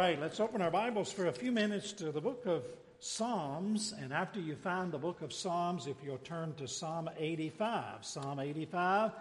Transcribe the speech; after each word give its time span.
right, 0.00 0.18
let's 0.18 0.40
open 0.40 0.62
our 0.62 0.70
Bibles 0.70 1.12
for 1.12 1.26
a 1.26 1.32
few 1.32 1.52
minutes 1.52 1.92
to 1.92 2.10
the 2.10 2.22
book 2.22 2.46
of 2.46 2.62
Psalms. 3.00 3.92
And 4.00 4.14
after 4.14 4.40
you 4.40 4.54
find 4.54 4.90
the 4.90 4.96
book 4.96 5.20
of 5.20 5.30
Psalms, 5.30 5.86
if 5.86 5.96
you'll 6.02 6.16
turn 6.16 6.54
to 6.54 6.66
Psalm 6.66 7.10
85, 7.18 8.02
Psalm 8.02 8.40
85. 8.40 9.12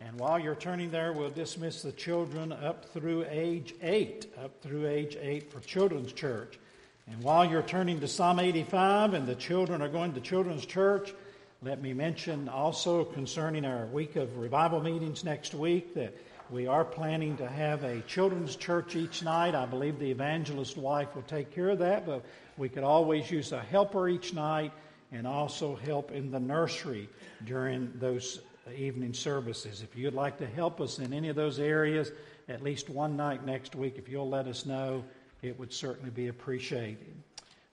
And 0.00 0.18
while 0.18 0.36
you're 0.36 0.56
turning 0.56 0.90
there, 0.90 1.12
we'll 1.12 1.30
dismiss 1.30 1.82
the 1.82 1.92
children 1.92 2.50
up 2.50 2.86
through 2.86 3.24
age 3.30 3.72
8, 3.80 4.26
up 4.42 4.60
through 4.62 4.88
age 4.88 5.16
8 5.20 5.52
for 5.52 5.60
Children's 5.60 6.12
Church. 6.12 6.58
And 7.06 7.22
while 7.22 7.48
you're 7.48 7.62
turning 7.62 8.00
to 8.00 8.08
Psalm 8.08 8.40
85 8.40 9.14
and 9.14 9.28
the 9.28 9.36
children 9.36 9.80
are 9.80 9.88
going 9.88 10.12
to 10.14 10.20
Children's 10.20 10.66
Church, 10.66 11.14
let 11.62 11.80
me 11.80 11.92
mention 11.92 12.48
also 12.48 13.04
concerning 13.04 13.64
our 13.64 13.86
week 13.86 14.16
of 14.16 14.38
revival 14.38 14.80
meetings 14.80 15.22
next 15.22 15.54
week 15.54 15.94
that 15.94 16.16
we 16.50 16.68
are 16.68 16.84
planning 16.84 17.36
to 17.38 17.48
have 17.48 17.82
a 17.82 18.00
children's 18.02 18.54
church 18.54 18.94
each 18.94 19.22
night. 19.22 19.54
I 19.54 19.66
believe 19.66 19.98
the 19.98 20.10
evangelist 20.10 20.76
wife 20.76 21.14
will 21.14 21.22
take 21.22 21.50
care 21.50 21.70
of 21.70 21.80
that, 21.80 22.06
but 22.06 22.24
we 22.56 22.68
could 22.68 22.84
always 22.84 23.30
use 23.30 23.50
a 23.50 23.60
helper 23.60 24.08
each 24.08 24.32
night 24.32 24.72
and 25.10 25.26
also 25.26 25.74
help 25.74 26.12
in 26.12 26.30
the 26.30 26.38
nursery 26.38 27.08
during 27.44 27.92
those 27.96 28.40
evening 28.76 29.12
services. 29.12 29.82
If 29.82 29.96
you'd 29.96 30.14
like 30.14 30.38
to 30.38 30.46
help 30.46 30.80
us 30.80 31.00
in 31.00 31.12
any 31.12 31.28
of 31.28 31.36
those 31.36 31.58
areas, 31.58 32.12
at 32.48 32.62
least 32.62 32.88
one 32.88 33.16
night 33.16 33.44
next 33.44 33.74
week, 33.74 33.96
if 33.98 34.08
you'll 34.08 34.28
let 34.28 34.46
us 34.46 34.66
know, 34.66 35.04
it 35.42 35.58
would 35.58 35.72
certainly 35.72 36.10
be 36.10 36.28
appreciated. 36.28 37.14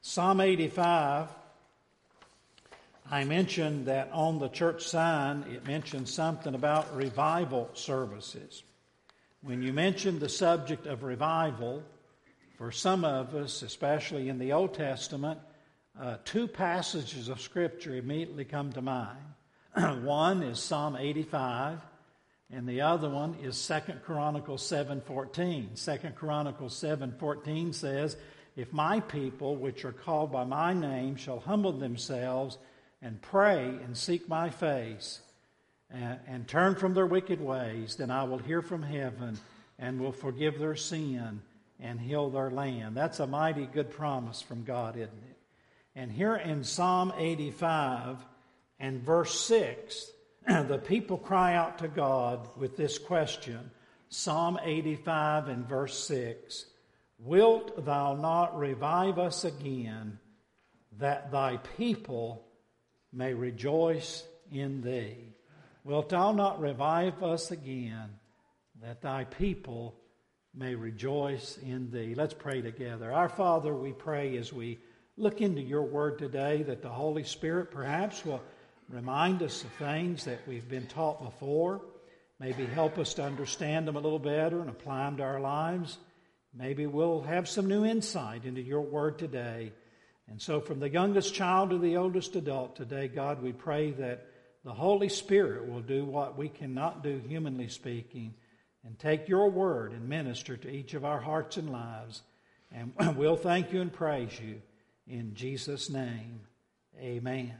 Psalm 0.02 0.42
85 0.42 1.30
I 3.14 3.26
mentioned 3.26 3.86
that 3.86 4.10
on 4.12 4.40
the 4.40 4.50
church 4.50 4.88
sign, 4.88 5.46
it 5.54 5.68
mentions 5.68 6.12
something 6.12 6.56
about 6.56 6.96
revival 6.96 7.70
services. 7.76 8.64
When 9.44 9.62
you 9.62 9.72
mention 9.72 10.18
the 10.18 10.28
subject 10.28 10.88
of 10.88 11.04
revival, 11.04 11.84
for 12.58 12.72
some 12.72 13.06
of 13.06 13.36
us, 13.36 13.62
especially 13.62 14.30
in 14.30 14.40
the 14.40 14.54
Old 14.54 14.74
Testament, 14.74 15.40
uh, 16.02 16.18
two 16.26 16.48
passages 16.48 17.30
of 17.30 17.40
Scripture 17.40 17.96
immediately 17.96 18.46
come 18.46 18.74
to 18.74 18.82
mind. 18.82 19.22
one 20.04 20.42
is 20.42 20.60
Psalm 20.60 20.96
85, 20.96 21.82
and 22.52 22.68
the 22.68 22.82
other 22.82 23.12
one 23.12 23.36
is 23.44 23.56
Second 23.56 24.02
Chronicles 24.02 24.64
7:14. 24.64 25.78
Second 25.78 26.16
Chronicles 26.16 26.76
7:14 26.76 27.74
says, 27.74 28.18
"If 28.56 28.74
my 28.74 29.02
people, 29.02 29.56
which 29.56 29.86
are 29.86 29.92
called 29.92 30.32
by 30.32 30.46
my 30.46 30.74
name, 30.74 31.16
shall 31.16 31.42
humble 31.42 31.74
themselves 31.74 32.58
and 33.04 33.22
pray 33.22 33.66
and 33.84 33.96
seek 33.96 34.28
my 34.30 34.50
face 34.50 35.20
and, 35.92 36.20
and 36.26 36.48
turn 36.48 36.76
from 36.76 36.94
their 36.94 37.06
wicked 37.06 37.42
ways, 37.42 37.98
then 37.98 38.10
I 38.10 38.24
will 38.24 38.38
hear 38.38 38.62
from 38.62 38.82
heaven 38.82 39.38
and 39.78 40.00
will 40.00 40.14
forgive 40.14 40.58
their 40.58 40.76
sin 40.76 41.42
and 41.80 42.00
heal 42.00 42.30
their 42.30 42.50
land. 42.50 42.96
That's 42.96 43.20
a 43.20 43.28
mighty 43.28 43.66
good 43.66 43.92
promise 43.92 44.42
from 44.42 44.64
God, 44.64 44.96
isn't 44.96 45.12
it? 45.30 45.38
And 45.96 46.12
here 46.12 46.36
in 46.36 46.64
Psalm 46.64 47.14
85 47.18 48.18
and 48.80 49.02
verse 49.02 49.40
6, 49.42 50.12
the 50.48 50.78
people 50.80 51.18
cry 51.18 51.56
out 51.56 51.80
to 51.80 51.88
God 51.88 52.48
with 52.58 52.78
this 52.78 52.98
question 52.98 53.70
Psalm 54.10 54.60
85 54.64 55.50
and 55.50 55.68
verse 55.68 55.98
6 56.06 56.66
Wilt 57.20 57.86
thou 57.86 58.16
not 58.16 58.58
revive 58.58 59.20
us 59.20 59.44
again, 59.44 60.20
that 61.00 61.32
thy 61.32 61.58
people 61.78 62.46
may 63.14 63.34
rejoice 63.34 64.24
in 64.52 64.82
thee. 64.82 65.16
Wilt 65.84 66.10
thou 66.10 66.32
not 66.32 66.60
revive 66.60 67.22
us 67.24 67.52
again, 67.52 68.10
that 68.82 69.02
thy 69.02 69.26
people 69.26 69.96
may 70.56 70.76
rejoice 70.76 71.58
in 71.58 71.92
thee? 71.92 72.16
Let's 72.16 72.34
pray 72.34 72.62
together. 72.62 73.12
Our 73.12 73.30
Father, 73.30 73.74
we 73.74 73.92
pray 73.92 74.38
as 74.38 74.52
we 74.52 74.80
look 75.18 75.42
into 75.42 75.62
your 75.62 75.84
word 75.84 76.18
today 76.18 76.64
that 76.64 76.82
the 76.82 76.90
Holy 76.90 77.24
Spirit 77.24 77.72
perhaps 77.72 78.26
will 78.26 78.42
remind 78.90 79.44
us 79.44 79.64
of 79.64 79.72
things 79.74 80.26
that 80.26 80.48
we've 80.48 80.68
been 80.68 80.88
taught 80.88 81.24
before, 81.24 81.82
maybe 82.40 82.66
help 82.66 82.98
us 82.98 83.14
to 83.16 83.24
understand 83.24 83.88
them 83.88 83.96
a 83.96 84.00
little 84.00 84.20
better 84.20 84.60
and 84.62 84.70
apply 84.70 85.06
them 85.06 85.18
to 85.18 85.24
our 85.24 85.40
lives. 85.40 85.98
Maybe 86.54 86.86
we'll 86.86 87.22
have 87.22 87.50
some 87.50 87.68
new 87.68 87.86
insight 87.86 88.46
into 88.46 88.62
your 88.62 88.82
word 88.82 89.18
today. 89.18 89.72
And 90.30 90.42
so, 90.42 90.62
from 90.62 90.80
the 90.80 90.90
youngest 90.90 91.34
child 91.34 91.72
to 91.72 91.78
the 91.78 91.98
oldest 91.98 92.36
adult 92.36 92.76
today, 92.76 93.08
God, 93.08 93.42
we 93.42 93.52
pray 93.52 93.92
that 93.92 94.28
the 94.64 94.74
Holy 94.74 95.10
Spirit 95.10 95.68
will 95.68 95.82
do 95.82 96.06
what 96.06 96.38
we 96.38 96.48
cannot 96.48 97.04
do, 97.04 97.22
humanly 97.28 97.68
speaking, 97.68 98.34
and 98.86 98.98
take 98.98 99.28
your 99.28 99.50
word 99.50 99.92
and 99.92 100.08
minister 100.08 100.56
to 100.58 100.70
each 100.70 100.94
of 100.94 101.04
our 101.04 101.20
hearts 101.20 101.58
and 101.58 101.70
lives. 101.70 102.22
And 102.72 102.94
we'll 103.18 103.36
thank 103.36 103.74
you 103.74 103.82
and 103.82 103.92
praise 103.92 104.40
you 104.40 104.62
in 105.08 105.36
Jesus' 105.36 105.90
name. 105.90 106.42
Amen. 107.00 107.54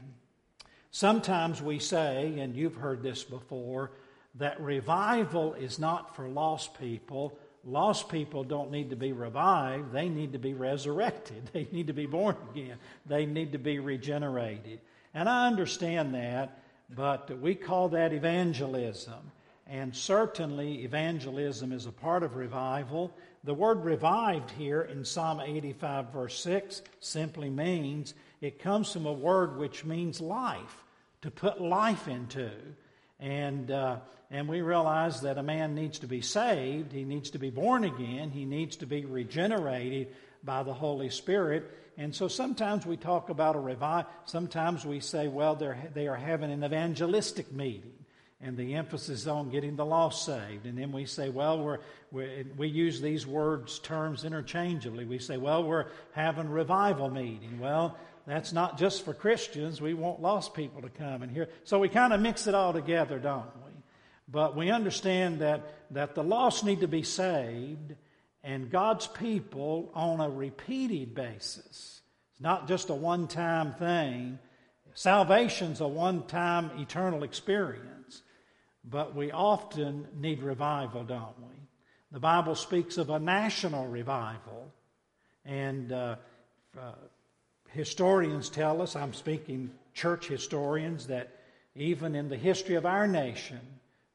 Sometimes 0.90 1.60
we 1.60 1.78
say, 1.78 2.38
and 2.38 2.56
you've 2.56 2.76
heard 2.76 3.02
this 3.02 3.24
before, 3.24 3.92
that 4.36 4.60
revival 4.60 5.54
is 5.54 5.78
not 5.78 6.16
for 6.16 6.28
lost 6.28 6.78
people, 6.78 7.38
Lost 7.66 8.10
people 8.10 8.44
don't 8.44 8.70
need 8.70 8.90
to 8.90 8.96
be 8.96 9.12
revived, 9.12 9.92
they 9.92 10.08
need 10.08 10.32
to 10.32 10.38
be 10.38 10.54
resurrected. 10.54 11.50
They 11.52 11.66
need 11.70 11.86
to 11.86 11.92
be 11.92 12.06
born 12.06 12.36
again. 12.50 12.76
They 13.06 13.26
need 13.26 13.52
to 13.52 13.58
be 13.58 13.78
regenerated. 13.78 14.80
And 15.14 15.28
I 15.28 15.46
understand 15.46 16.14
that, 16.14 16.58
but 16.90 17.38
we 17.40 17.54
call 17.54 17.90
that 17.90 18.12
evangelism. 18.12 19.32
And 19.66 19.96
certainly, 19.96 20.84
evangelism 20.84 21.72
is 21.72 21.86
a 21.86 21.92
part 21.92 22.22
of 22.22 22.36
revival. 22.36 23.16
The 23.44 23.54
word 23.54 23.82
revived 23.82 24.50
here 24.50 24.82
in 24.82 25.04
Psalm 25.04 25.40
85, 25.40 26.12
verse 26.12 26.38
6, 26.40 26.82
simply 27.00 27.48
means 27.48 28.12
it 28.42 28.58
comes 28.58 28.92
from 28.92 29.06
a 29.06 29.12
word 29.12 29.56
which 29.56 29.84
means 29.84 30.20
life, 30.20 30.84
to 31.22 31.30
put 31.30 31.62
life 31.62 32.08
into. 32.08 32.50
And, 33.24 33.70
uh, 33.70 33.96
and 34.30 34.46
we 34.48 34.60
realize 34.60 35.22
that 35.22 35.38
a 35.38 35.42
man 35.42 35.74
needs 35.74 36.00
to 36.00 36.06
be 36.06 36.20
saved, 36.20 36.92
he 36.92 37.04
needs 37.04 37.30
to 37.30 37.38
be 37.38 37.48
born 37.48 37.84
again, 37.84 38.28
he 38.30 38.44
needs 38.44 38.76
to 38.76 38.86
be 38.86 39.06
regenerated 39.06 40.08
by 40.44 40.62
the 40.62 40.74
Holy 40.74 41.08
Spirit. 41.08 41.70
And 41.96 42.14
so 42.14 42.28
sometimes 42.28 42.84
we 42.84 42.98
talk 42.98 43.30
about 43.30 43.56
a 43.56 43.60
revival, 43.60 44.10
sometimes 44.26 44.84
we 44.84 45.00
say, 45.00 45.26
well, 45.28 45.54
they're, 45.54 45.78
they 45.94 46.06
are 46.06 46.16
having 46.16 46.52
an 46.52 46.62
evangelistic 46.62 47.50
meeting. 47.50 47.94
And 48.42 48.58
the 48.58 48.74
emphasis 48.74 49.20
is 49.20 49.26
on 49.26 49.48
getting 49.48 49.76
the 49.76 49.86
lost 49.86 50.26
saved. 50.26 50.66
And 50.66 50.76
then 50.76 50.92
we 50.92 51.06
say, 51.06 51.30
well, 51.30 51.58
we're, 51.62 51.78
we're, 52.10 52.44
we 52.58 52.68
use 52.68 53.00
these 53.00 53.26
words, 53.26 53.78
terms 53.78 54.22
interchangeably. 54.22 55.06
We 55.06 55.18
say, 55.18 55.38
well, 55.38 55.64
we're 55.64 55.86
having 56.12 56.50
revival 56.50 57.08
meeting. 57.08 57.58
Well, 57.58 57.96
that's 58.26 58.52
not 58.52 58.78
just 58.78 59.04
for 59.04 59.12
Christians. 59.12 59.80
We 59.80 59.94
want 59.94 60.22
lost 60.22 60.54
people 60.54 60.82
to 60.82 60.88
come 60.88 61.22
and 61.22 61.30
hear. 61.30 61.48
So 61.64 61.78
we 61.78 61.88
kind 61.88 62.12
of 62.12 62.20
mix 62.20 62.46
it 62.46 62.54
all 62.54 62.72
together, 62.72 63.18
don't 63.18 63.54
we? 63.66 63.72
But 64.28 64.56
we 64.56 64.70
understand 64.70 65.40
that, 65.40 65.62
that 65.90 66.14
the 66.14 66.24
lost 66.24 66.64
need 66.64 66.80
to 66.80 66.88
be 66.88 67.02
saved 67.02 67.94
and 68.42 68.70
God's 68.70 69.06
people 69.06 69.90
on 69.94 70.20
a 70.20 70.28
repeated 70.28 71.14
basis. 71.14 72.00
It's 72.32 72.40
not 72.40 72.68
just 72.68 72.90
a 72.90 72.94
one 72.94 73.26
time 73.26 73.74
thing. 73.74 74.38
Salvation's 74.94 75.80
a 75.80 75.88
one 75.88 76.26
time 76.26 76.70
eternal 76.78 77.22
experience. 77.22 78.22
But 78.84 79.14
we 79.14 79.32
often 79.32 80.08
need 80.14 80.42
revival, 80.42 81.04
don't 81.04 81.38
we? 81.38 81.54
The 82.12 82.20
Bible 82.20 82.54
speaks 82.54 82.98
of 82.98 83.10
a 83.10 83.18
national 83.18 83.86
revival. 83.86 84.72
And 85.44 85.90
uh, 85.90 86.16
uh, 86.78 86.92
historians 87.74 88.48
tell 88.48 88.80
us, 88.80 88.96
I'm 88.96 89.12
speaking 89.12 89.70
church 89.92 90.28
historians, 90.28 91.08
that 91.08 91.30
even 91.74 92.14
in 92.14 92.28
the 92.28 92.36
history 92.36 92.76
of 92.76 92.86
our 92.86 93.06
nation, 93.06 93.60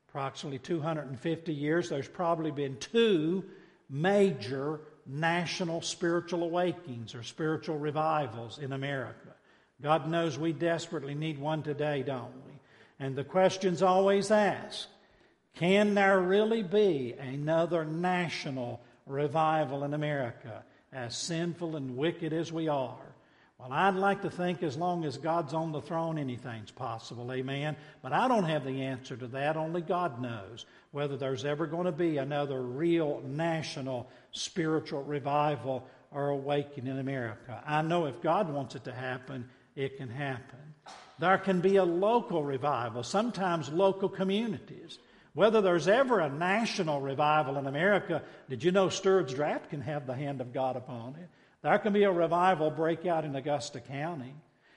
approximately 0.08 0.60
250 0.60 1.54
years, 1.54 1.90
there's 1.90 2.08
probably 2.08 2.52
been 2.52 2.78
two 2.78 3.44
major 3.90 4.80
national 5.06 5.82
spiritual 5.82 6.44
awakenings 6.44 7.14
or 7.14 7.24
spiritual 7.24 7.78
revivals 7.78 8.60
in 8.60 8.72
America. 8.72 9.36
God 9.82 10.10
knows 10.10 10.38
we 10.38 10.54
desperately 10.54 11.16
need 11.16 11.38
one 11.38 11.64
today, 11.64 12.04
don't 12.04 12.34
we? 12.46 12.54
And 13.00 13.16
the 13.16 13.24
question's 13.24 13.82
always 13.82 14.32
asked 14.32 14.88
can 15.56 15.96
there 15.96 16.20
really 16.20 16.64
be 16.64 17.16
another 17.20 17.84
national 17.84 18.80
revival 19.06 19.84
in 19.84 19.94
America, 19.94 20.64
as 20.94 21.18
sinful 21.18 21.76
and 21.76 21.98
wicked 21.98 22.32
as 22.32 22.54
we 22.54 22.70
are? 22.70 22.96
Well, 23.60 23.74
I'd 23.74 23.96
like 23.96 24.22
to 24.22 24.30
think 24.30 24.64
as 24.64 24.78
long 24.78 25.04
as 25.04 25.18
God's 25.18 25.54
on 25.54 25.74
the 25.74 25.82
throne, 25.82 26.18
anything's 26.18 26.72
possible, 26.72 27.30
amen. 27.34 27.76
But 28.02 28.14
I 28.14 28.30
don't 28.30 28.46
have 28.46 28.64
the 28.64 28.84
answer 28.84 29.18
to 29.18 29.28
that. 29.28 29.58
Only 29.58 29.82
God 29.82 30.22
knows 30.22 30.66
whether 30.92 31.18
there's 31.18 31.44
ever 31.44 31.68
going 31.68 31.84
to 31.86 31.92
be 31.92 32.18
another 32.18 32.62
real 32.62 33.22
national 33.26 34.10
spiritual 34.32 35.04
revival 35.04 35.86
or 36.12 36.30
awakening 36.30 36.94
in 36.94 37.00
America. 37.00 37.62
I 37.68 37.82
know 37.82 38.06
if 38.06 38.22
God 38.22 38.50
wants 38.50 38.76
it 38.76 38.86
to 38.86 38.94
happen, 38.94 39.50
it 39.76 39.98
can 39.98 40.10
happen. 40.10 40.60
There 41.20 41.38
can 41.38 41.60
be 41.60 41.76
a 41.76 41.84
local 41.84 42.42
revival, 42.42 43.04
sometimes 43.04 43.68
local 43.68 44.08
communities. 44.08 44.98
Whether 45.34 45.60
there's 45.60 45.90
ever 45.90 46.22
a 46.22 46.30
national 46.30 47.02
revival 47.02 47.58
in 47.58 47.68
America, 47.68 48.24
did 48.50 48.64
you 48.64 48.72
know 48.72 48.88
Stuarts 48.88 49.34
Draft 49.34 49.70
can 49.70 49.82
have 49.82 50.08
the 50.08 50.16
hand 50.16 50.40
of 50.40 50.54
God 50.54 50.78
upon 50.78 51.16
it? 51.16 51.30
There 51.62 51.78
can 51.80 51.94
be 51.94 52.04
a 52.04 52.12
revival 52.12 52.72
breakout 52.72 53.26
in 53.26 53.36
Augusta 53.36 53.80
County. 53.82 54.34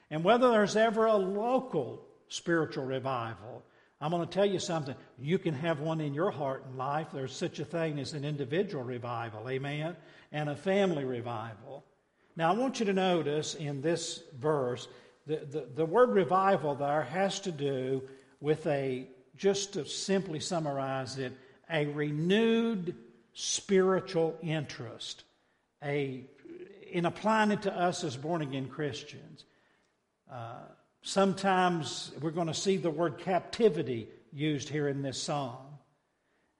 And 0.09 0.23
whether 0.23 0.51
there's 0.51 0.75
ever 0.75 1.05
a 1.05 1.15
local 1.15 2.05
spiritual 2.27 2.85
revival, 2.85 3.63
I'm 4.01 4.11
going 4.11 4.27
to 4.27 4.33
tell 4.33 4.45
you 4.45 4.59
something. 4.59 4.95
You 5.17 5.39
can 5.39 5.53
have 5.53 5.79
one 5.79 6.01
in 6.01 6.13
your 6.13 6.29
heart 6.29 6.65
and 6.67 6.77
life. 6.77 7.07
There's 7.13 7.35
such 7.35 7.59
a 7.59 7.65
thing 7.65 7.99
as 7.99 8.13
an 8.13 8.25
individual 8.25 8.83
revival, 8.83 9.49
amen, 9.49 9.95
and 10.31 10.49
a 10.49 10.55
family 10.55 11.05
revival. 11.05 11.85
Now, 12.35 12.51
I 12.51 12.55
want 12.57 12.79
you 12.79 12.85
to 12.87 12.93
notice 12.93 13.55
in 13.55 13.81
this 13.81 14.21
verse, 14.37 14.87
the, 15.25 15.37
the, 15.37 15.69
the 15.73 15.85
word 15.85 16.09
revival 16.09 16.75
there 16.75 17.03
has 17.03 17.39
to 17.41 17.51
do 17.51 18.03
with 18.41 18.67
a, 18.67 19.07
just 19.37 19.73
to 19.73 19.85
simply 19.85 20.41
summarize 20.41 21.17
it, 21.17 21.31
a 21.71 21.85
renewed 21.85 22.95
spiritual 23.33 24.37
interest, 24.41 25.23
a, 25.81 26.25
in 26.93 27.07
applying 27.07 27.49
it 27.49 27.63
to 27.63 27.75
us 27.75 28.03
as 28.03 28.15
born 28.15 28.43
again 28.43 28.67
Christians. 28.67 29.45
Uh, 30.31 30.61
sometimes 31.01 32.11
we're 32.21 32.29
going 32.29 32.47
to 32.47 32.53
see 32.53 32.77
the 32.77 32.91
word 32.91 33.17
captivity 33.17 34.07
used 34.31 34.69
here 34.69 34.87
in 34.87 35.01
this 35.01 35.21
psalm. 35.21 35.57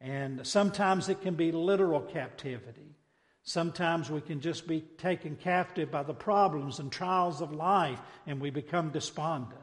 And 0.01 0.45
sometimes 0.45 1.07
it 1.07 1.21
can 1.21 1.35
be 1.35 1.51
literal 1.51 2.01
captivity. 2.01 2.95
Sometimes 3.43 4.09
we 4.09 4.21
can 4.21 4.41
just 4.41 4.67
be 4.67 4.81
taken 4.97 5.35
captive 5.35 5.91
by 5.91 6.01
the 6.01 6.15
problems 6.15 6.79
and 6.79 6.91
trials 6.91 7.39
of 7.39 7.51
life 7.51 7.99
and 8.25 8.41
we 8.41 8.49
become 8.49 8.89
despondent. 8.89 9.59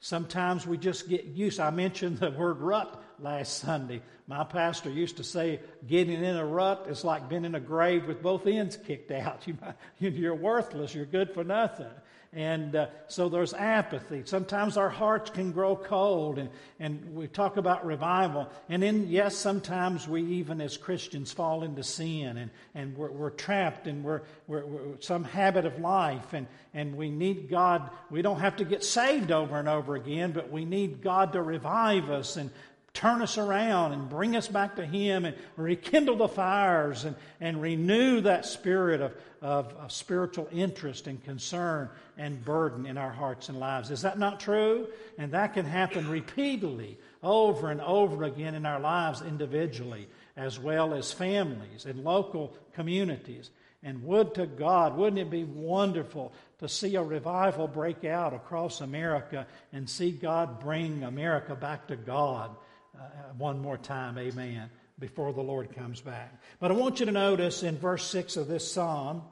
Sometimes 0.00 0.66
we 0.66 0.78
just 0.78 1.06
get 1.08 1.24
used. 1.24 1.60
I 1.60 1.70
mentioned 1.70 2.18
the 2.18 2.30
word 2.30 2.60
rut 2.60 3.02
last 3.20 3.58
Sunday. 3.58 4.02
My 4.26 4.44
pastor 4.44 4.90
used 4.90 5.16
to 5.16 5.24
say, 5.24 5.60
getting 5.86 6.22
in 6.22 6.36
a 6.36 6.44
rut 6.44 6.86
is 6.88 7.04
like 7.04 7.28
being 7.28 7.44
in 7.44 7.54
a 7.54 7.60
grave 7.60 8.06
with 8.06 8.22
both 8.22 8.46
ends 8.46 8.76
kicked 8.76 9.10
out. 9.10 9.46
You, 9.98 10.30
are 10.30 10.34
worthless. 10.34 10.94
You're 10.94 11.06
good 11.06 11.32
for 11.32 11.44
nothing. 11.44 11.86
And 12.32 12.76
uh, 12.76 12.88
so 13.06 13.30
there's 13.30 13.54
apathy. 13.54 14.22
Sometimes 14.26 14.76
our 14.76 14.90
hearts 14.90 15.30
can 15.30 15.50
grow 15.50 15.74
cold, 15.74 16.38
and, 16.38 16.50
and 16.78 17.14
we 17.14 17.26
talk 17.26 17.56
about 17.56 17.86
revival. 17.86 18.50
And 18.68 18.82
then, 18.82 19.06
yes, 19.08 19.34
sometimes 19.34 20.06
we 20.06 20.22
even 20.22 20.60
as 20.60 20.76
Christians 20.76 21.32
fall 21.32 21.62
into 21.62 21.82
sin, 21.82 22.36
and, 22.36 22.50
and 22.74 22.94
we're, 22.98 23.10
we're 23.10 23.30
trapped 23.30 23.86
in 23.86 24.02
we're, 24.02 24.22
we're, 24.46 24.66
we're, 24.66 25.00
some 25.00 25.24
habit 25.24 25.64
of 25.64 25.78
life, 25.78 26.34
and, 26.34 26.46
and 26.74 26.96
we 26.96 27.10
need 27.10 27.48
God. 27.48 27.88
We 28.10 28.20
don't 28.20 28.40
have 28.40 28.56
to 28.56 28.64
get 28.66 28.84
saved 28.84 29.32
over 29.32 29.58
and 29.58 29.68
over 29.68 29.96
again, 29.96 30.32
but 30.32 30.50
we 30.50 30.66
need 30.66 31.00
God 31.00 31.32
to 31.32 31.40
revive 31.40 32.10
us 32.10 32.36
and 32.36 32.50
turn 32.94 33.22
us 33.22 33.38
around 33.38 33.92
and 33.92 34.08
bring 34.08 34.34
us 34.34 34.48
back 34.48 34.76
to 34.76 34.86
Him 34.86 35.24
and 35.24 35.36
rekindle 35.56 36.16
the 36.16 36.28
fires 36.28 37.04
and, 37.04 37.16
and 37.40 37.62
renew 37.62 38.20
that 38.22 38.46
spirit 38.46 39.00
of, 39.00 39.14
of, 39.40 39.72
of, 39.74 39.92
spiritual 39.92 40.48
interest 40.50 41.06
and 41.06 41.22
concern 41.24 41.88
and 42.16 42.44
burden 42.44 42.86
in 42.86 42.98
our 42.98 43.10
hearts 43.10 43.48
and 43.48 43.60
lives. 43.60 43.90
Is 43.90 44.02
that 44.02 44.18
not 44.18 44.40
true? 44.40 44.88
And 45.16 45.32
that 45.32 45.54
can 45.54 45.64
happen 45.64 46.08
repeatedly 46.08 46.98
over 47.22 47.70
and 47.70 47.80
over 47.80 48.24
again 48.24 48.54
in 48.54 48.66
our 48.66 48.80
lives 48.80 49.22
individually 49.22 50.08
as 50.36 50.58
well 50.58 50.94
as 50.94 51.12
families 51.12 51.84
and 51.84 52.04
local 52.04 52.56
communities. 52.72 53.50
And 53.82 54.02
would 54.04 54.34
to 54.34 54.46
God, 54.46 54.96
wouldn't 54.96 55.20
it 55.20 55.30
be 55.30 55.44
wonderful 55.44 56.32
to 56.58 56.68
see 56.68 56.96
a 56.96 57.02
revival 57.02 57.68
break 57.68 58.04
out 58.04 58.34
across 58.34 58.80
America 58.80 59.46
and 59.72 59.88
see 59.88 60.10
God 60.10 60.58
bring 60.58 61.04
America 61.04 61.54
back 61.54 61.86
to 61.88 61.96
God? 61.96 62.50
Uh, 62.98 63.32
one 63.36 63.60
more 63.60 63.78
time, 63.78 64.18
amen, 64.18 64.70
before 64.98 65.32
the 65.32 65.40
Lord 65.40 65.74
comes 65.74 66.00
back. 66.00 66.40
But 66.60 66.70
I 66.70 66.74
want 66.74 67.00
you 67.00 67.06
to 67.06 67.12
notice 67.12 67.62
in 67.62 67.78
verse 67.78 68.04
6 68.06 68.36
of 68.36 68.48
this 68.48 68.70
psalm 68.70 69.22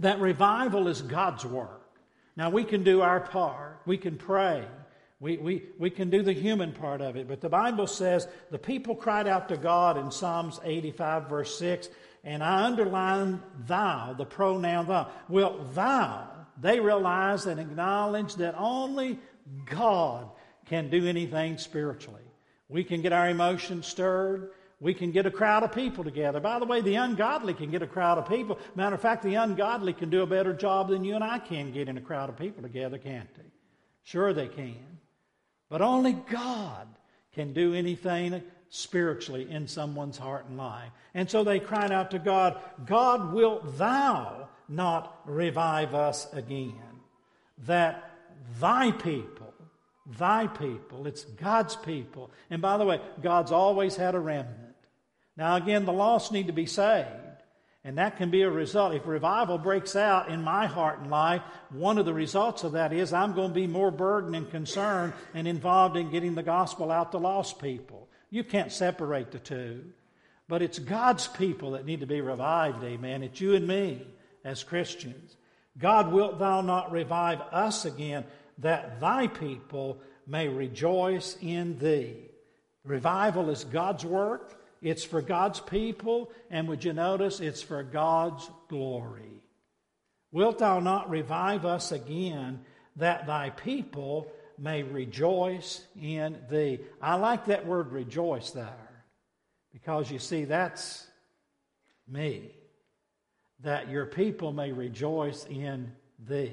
that 0.00 0.20
revival 0.20 0.88
is 0.88 1.02
God's 1.02 1.44
work. 1.44 1.82
Now, 2.36 2.50
we 2.50 2.64
can 2.64 2.82
do 2.82 3.00
our 3.00 3.20
part, 3.20 3.80
we 3.86 3.96
can 3.96 4.16
pray. 4.16 4.64
We, 5.20 5.38
we, 5.38 5.62
we 5.78 5.90
can 5.90 6.10
do 6.10 6.22
the 6.22 6.32
human 6.32 6.72
part 6.72 7.00
of 7.00 7.16
it, 7.16 7.28
but 7.28 7.40
the 7.40 7.48
Bible 7.48 7.86
says 7.86 8.28
the 8.50 8.58
people 8.58 8.94
cried 8.94 9.26
out 9.26 9.48
to 9.48 9.56
God 9.56 9.96
in 9.96 10.10
Psalms 10.10 10.60
85, 10.62 11.28
verse 11.28 11.58
6, 11.58 11.88
and 12.24 12.42
I 12.42 12.64
underline 12.64 13.40
thou, 13.66 14.14
the 14.18 14.26
pronoun 14.26 14.86
thou. 14.86 15.08
Well, 15.28 15.64
thou, 15.72 16.28
they 16.60 16.80
realize 16.80 17.46
and 17.46 17.60
acknowledge 17.60 18.34
that 18.34 18.54
only 18.58 19.18
God 19.66 20.28
can 20.66 20.90
do 20.90 21.06
anything 21.06 21.58
spiritually. 21.58 22.23
We 22.68 22.84
can 22.84 23.02
get 23.02 23.12
our 23.12 23.28
emotions 23.28 23.86
stirred. 23.86 24.50
We 24.80 24.94
can 24.94 25.12
get 25.12 25.26
a 25.26 25.30
crowd 25.30 25.62
of 25.62 25.72
people 25.72 26.04
together. 26.04 26.40
By 26.40 26.58
the 26.58 26.66
way, 26.66 26.80
the 26.80 26.96
ungodly 26.96 27.54
can 27.54 27.70
get 27.70 27.82
a 27.82 27.86
crowd 27.86 28.18
of 28.18 28.28
people. 28.28 28.58
Matter 28.74 28.94
of 28.94 29.00
fact, 29.00 29.22
the 29.22 29.34
ungodly 29.34 29.92
can 29.92 30.10
do 30.10 30.22
a 30.22 30.26
better 30.26 30.52
job 30.52 30.88
than 30.88 31.04
you 31.04 31.14
and 31.14 31.24
I 31.24 31.38
can 31.38 31.72
getting 31.72 31.96
a 31.96 32.02
crowd 32.02 32.28
of 32.28 32.36
people 32.36 32.62
together, 32.62 32.98
can't 32.98 33.32
they? 33.34 33.44
Sure, 34.02 34.32
they 34.32 34.48
can. 34.48 34.98
But 35.70 35.80
only 35.80 36.12
God 36.12 36.88
can 37.32 37.52
do 37.52 37.74
anything 37.74 38.42
spiritually 38.68 39.48
in 39.50 39.68
someone's 39.68 40.18
heart 40.18 40.46
and 40.48 40.58
life. 40.58 40.90
And 41.14 41.30
so 41.30 41.44
they 41.44 41.60
cried 41.60 41.92
out 41.92 42.10
to 42.10 42.18
God, 42.18 42.58
God, 42.84 43.32
wilt 43.32 43.78
thou 43.78 44.48
not 44.68 45.20
revive 45.24 45.94
us 45.94 46.30
again? 46.32 46.74
That 47.66 48.10
thy 48.60 48.90
people 48.90 49.53
thy 50.06 50.46
people. 50.46 51.06
It's 51.06 51.24
God's 51.24 51.76
people. 51.76 52.30
And 52.50 52.60
by 52.60 52.76
the 52.76 52.84
way, 52.84 53.00
God's 53.22 53.52
always 53.52 53.96
had 53.96 54.14
a 54.14 54.20
remnant. 54.20 54.58
Now, 55.36 55.56
again, 55.56 55.84
the 55.84 55.92
lost 55.92 56.32
need 56.32 56.46
to 56.46 56.52
be 56.52 56.66
saved. 56.66 57.08
And 57.86 57.98
that 57.98 58.16
can 58.16 58.30
be 58.30 58.42
a 58.42 58.50
result. 58.50 58.94
If 58.94 59.06
revival 59.06 59.58
breaks 59.58 59.94
out 59.94 60.30
in 60.30 60.42
my 60.42 60.66
heart 60.66 61.00
and 61.00 61.10
life, 61.10 61.42
one 61.70 61.98
of 61.98 62.06
the 62.06 62.14
results 62.14 62.64
of 62.64 62.72
that 62.72 62.94
is 62.94 63.12
I'm 63.12 63.34
going 63.34 63.50
to 63.50 63.54
be 63.54 63.66
more 63.66 63.90
burdened 63.90 64.34
and 64.34 64.50
concerned 64.50 65.12
and 65.34 65.46
involved 65.46 65.96
in 65.96 66.10
getting 66.10 66.34
the 66.34 66.42
gospel 66.42 66.90
out 66.90 67.12
to 67.12 67.18
lost 67.18 67.60
people. 67.60 68.08
You 68.30 68.42
can't 68.42 68.72
separate 68.72 69.32
the 69.32 69.38
two. 69.38 69.84
But 70.48 70.62
it's 70.62 70.78
God's 70.78 71.26
people 71.28 71.72
that 71.72 71.84
need 71.84 72.00
to 72.00 72.06
be 72.06 72.20
revived, 72.22 72.82
amen. 72.82 73.22
It's 73.22 73.40
you 73.40 73.54
and 73.54 73.66
me 73.66 74.06
as 74.44 74.62
Christians. 74.62 75.36
God, 75.76 76.12
wilt 76.12 76.38
thou 76.38 76.62
not 76.62 76.92
revive 76.92 77.40
us 77.52 77.84
again? 77.84 78.24
That 78.58 79.00
thy 79.00 79.26
people 79.26 79.98
may 80.26 80.48
rejoice 80.48 81.36
in 81.40 81.78
thee. 81.78 82.16
Revival 82.84 83.50
is 83.50 83.64
God's 83.64 84.04
work, 84.04 84.60
it's 84.82 85.04
for 85.04 85.22
God's 85.22 85.60
people, 85.60 86.30
and 86.50 86.68
would 86.68 86.84
you 86.84 86.92
notice 86.92 87.40
it's 87.40 87.62
for 87.62 87.82
God's 87.82 88.48
glory. 88.68 89.42
Wilt 90.32 90.58
thou 90.58 90.80
not 90.80 91.10
revive 91.10 91.64
us 91.64 91.92
again 91.92 92.60
that 92.96 93.26
thy 93.26 93.50
people 93.50 94.30
may 94.58 94.82
rejoice 94.82 95.82
in 96.00 96.38
thee? 96.50 96.80
I 97.00 97.14
like 97.14 97.46
that 97.46 97.66
word 97.66 97.92
rejoice 97.92 98.50
there 98.50 99.04
because 99.72 100.10
you 100.10 100.18
see, 100.18 100.44
that's 100.44 101.06
me. 102.08 102.50
That 103.60 103.88
your 103.88 104.06
people 104.06 104.52
may 104.52 104.72
rejoice 104.72 105.46
in 105.46 105.92
thee. 106.18 106.52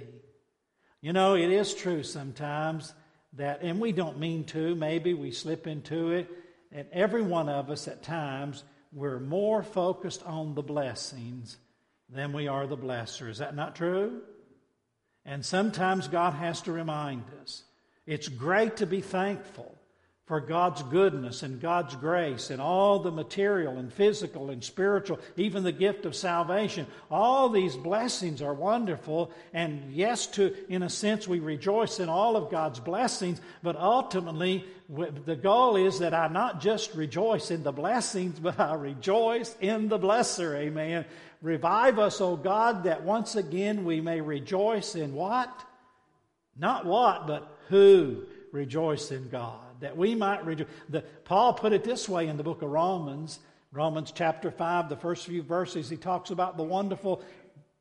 You 1.01 1.13
know, 1.13 1.35
it 1.35 1.49
is 1.49 1.73
true 1.73 2.03
sometimes 2.03 2.93
that, 3.33 3.61
and 3.63 3.79
we 3.79 3.91
don't 3.91 4.19
mean 4.19 4.43
to, 4.45 4.75
maybe 4.75 5.13
we 5.13 5.31
slip 5.31 5.65
into 5.65 6.11
it, 6.11 6.29
and 6.71 6.87
every 6.91 7.23
one 7.23 7.49
of 7.49 7.69
us 7.69 7.87
at 7.87 8.03
times, 8.03 8.63
we're 8.93 9.19
more 9.19 9.63
focused 9.63 10.23
on 10.23 10.53
the 10.53 10.61
blessings 10.61 11.57
than 12.09 12.33
we 12.33 12.47
are 12.47 12.67
the 12.67 12.77
blesser. 12.77 13.29
Is 13.29 13.39
that 13.39 13.55
not 13.55 13.75
true? 13.75 14.21
And 15.25 15.45
sometimes 15.45 16.07
God 16.07 16.33
has 16.33 16.61
to 16.63 16.71
remind 16.71 17.23
us. 17.41 17.63
It's 18.05 18.27
great 18.27 18.77
to 18.77 18.85
be 18.85 19.01
thankful 19.01 19.75
for 20.31 20.39
God's 20.39 20.81
goodness 20.83 21.43
and 21.43 21.59
God's 21.59 21.93
grace 21.97 22.51
and 22.51 22.61
all 22.61 22.99
the 22.99 23.11
material 23.11 23.77
and 23.77 23.91
physical 23.91 24.49
and 24.49 24.63
spiritual, 24.63 25.19
even 25.35 25.61
the 25.65 25.73
gift 25.73 26.05
of 26.05 26.15
salvation. 26.15 26.87
All 27.09 27.49
these 27.49 27.75
blessings 27.75 28.41
are 28.41 28.53
wonderful. 28.53 29.33
And 29.53 29.91
yes, 29.91 30.27
to, 30.27 30.55
in 30.69 30.83
a 30.83 30.89
sense, 30.89 31.27
we 31.27 31.41
rejoice 31.41 31.99
in 31.99 32.07
all 32.07 32.37
of 32.37 32.49
God's 32.49 32.79
blessings, 32.79 33.41
but 33.61 33.75
ultimately, 33.75 34.63
the 34.87 35.35
goal 35.35 35.75
is 35.75 35.99
that 35.99 36.13
I 36.13 36.29
not 36.29 36.61
just 36.61 36.95
rejoice 36.95 37.51
in 37.51 37.63
the 37.63 37.73
blessings, 37.73 38.39
but 38.39 38.57
I 38.57 38.75
rejoice 38.75 39.53
in 39.59 39.89
the 39.89 39.99
blesser. 39.99 40.55
Amen. 40.55 41.03
Revive 41.41 41.99
us, 41.99 42.21
O 42.21 42.37
God, 42.37 42.85
that 42.85 43.03
once 43.03 43.35
again 43.35 43.83
we 43.83 43.99
may 43.99 44.21
rejoice 44.21 44.95
in 44.95 45.13
what? 45.13 45.51
Not 46.57 46.85
what, 46.85 47.27
but 47.27 47.53
who 47.67 48.23
rejoice 48.53 49.11
in 49.11 49.27
God 49.27 49.70
that 49.81 49.97
we 49.97 50.15
might 50.15 50.45
rejoice. 50.45 50.67
Paul 51.25 51.53
put 51.53 51.73
it 51.73 51.83
this 51.83 52.07
way 52.07 52.27
in 52.27 52.37
the 52.37 52.43
book 52.43 52.61
of 52.61 52.69
Romans, 52.69 53.39
Romans 53.71 54.11
chapter 54.13 54.51
5, 54.51 54.89
the 54.89 54.97
first 54.97 55.25
few 55.25 55.43
verses, 55.43 55.89
he 55.89 55.97
talks 55.97 56.29
about 56.29 56.57
the 56.57 56.63
wonderful 56.63 57.23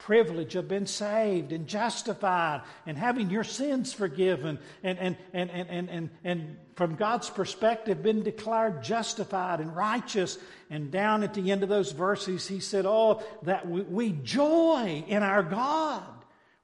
privilege 0.01 0.55
of 0.55 0.69
being 0.69 0.87
saved 0.87 1.53
and 1.53 1.67
justified 1.67 2.63
and 2.87 2.97
having 2.97 3.29
your 3.29 3.45
sins 3.45 3.93
forgiven 3.93 4.59
and, 4.83 4.99
and, 4.99 5.17
and, 5.33 5.51
and, 5.51 5.69
and, 5.69 5.91
and, 5.91 6.11
and 6.25 6.57
from 6.75 6.95
God's 6.95 7.29
perspective 7.29 8.03
been 8.03 8.23
declared 8.23 8.83
justified 8.83 9.61
and 9.61 9.77
righteous. 9.77 10.39
And 10.71 10.91
down 10.91 11.23
at 11.23 11.35
the 11.35 11.53
end 11.53 11.63
of 11.63 11.69
those 11.69 11.93
verses, 11.93 12.49
he 12.49 12.61
said, 12.61 12.87
Oh, 12.87 13.23
that 13.43 13.69
we, 13.69 13.83
we 13.83 14.13
joy 14.13 15.05
in 15.07 15.23
our 15.23 15.43
God. 15.43 16.05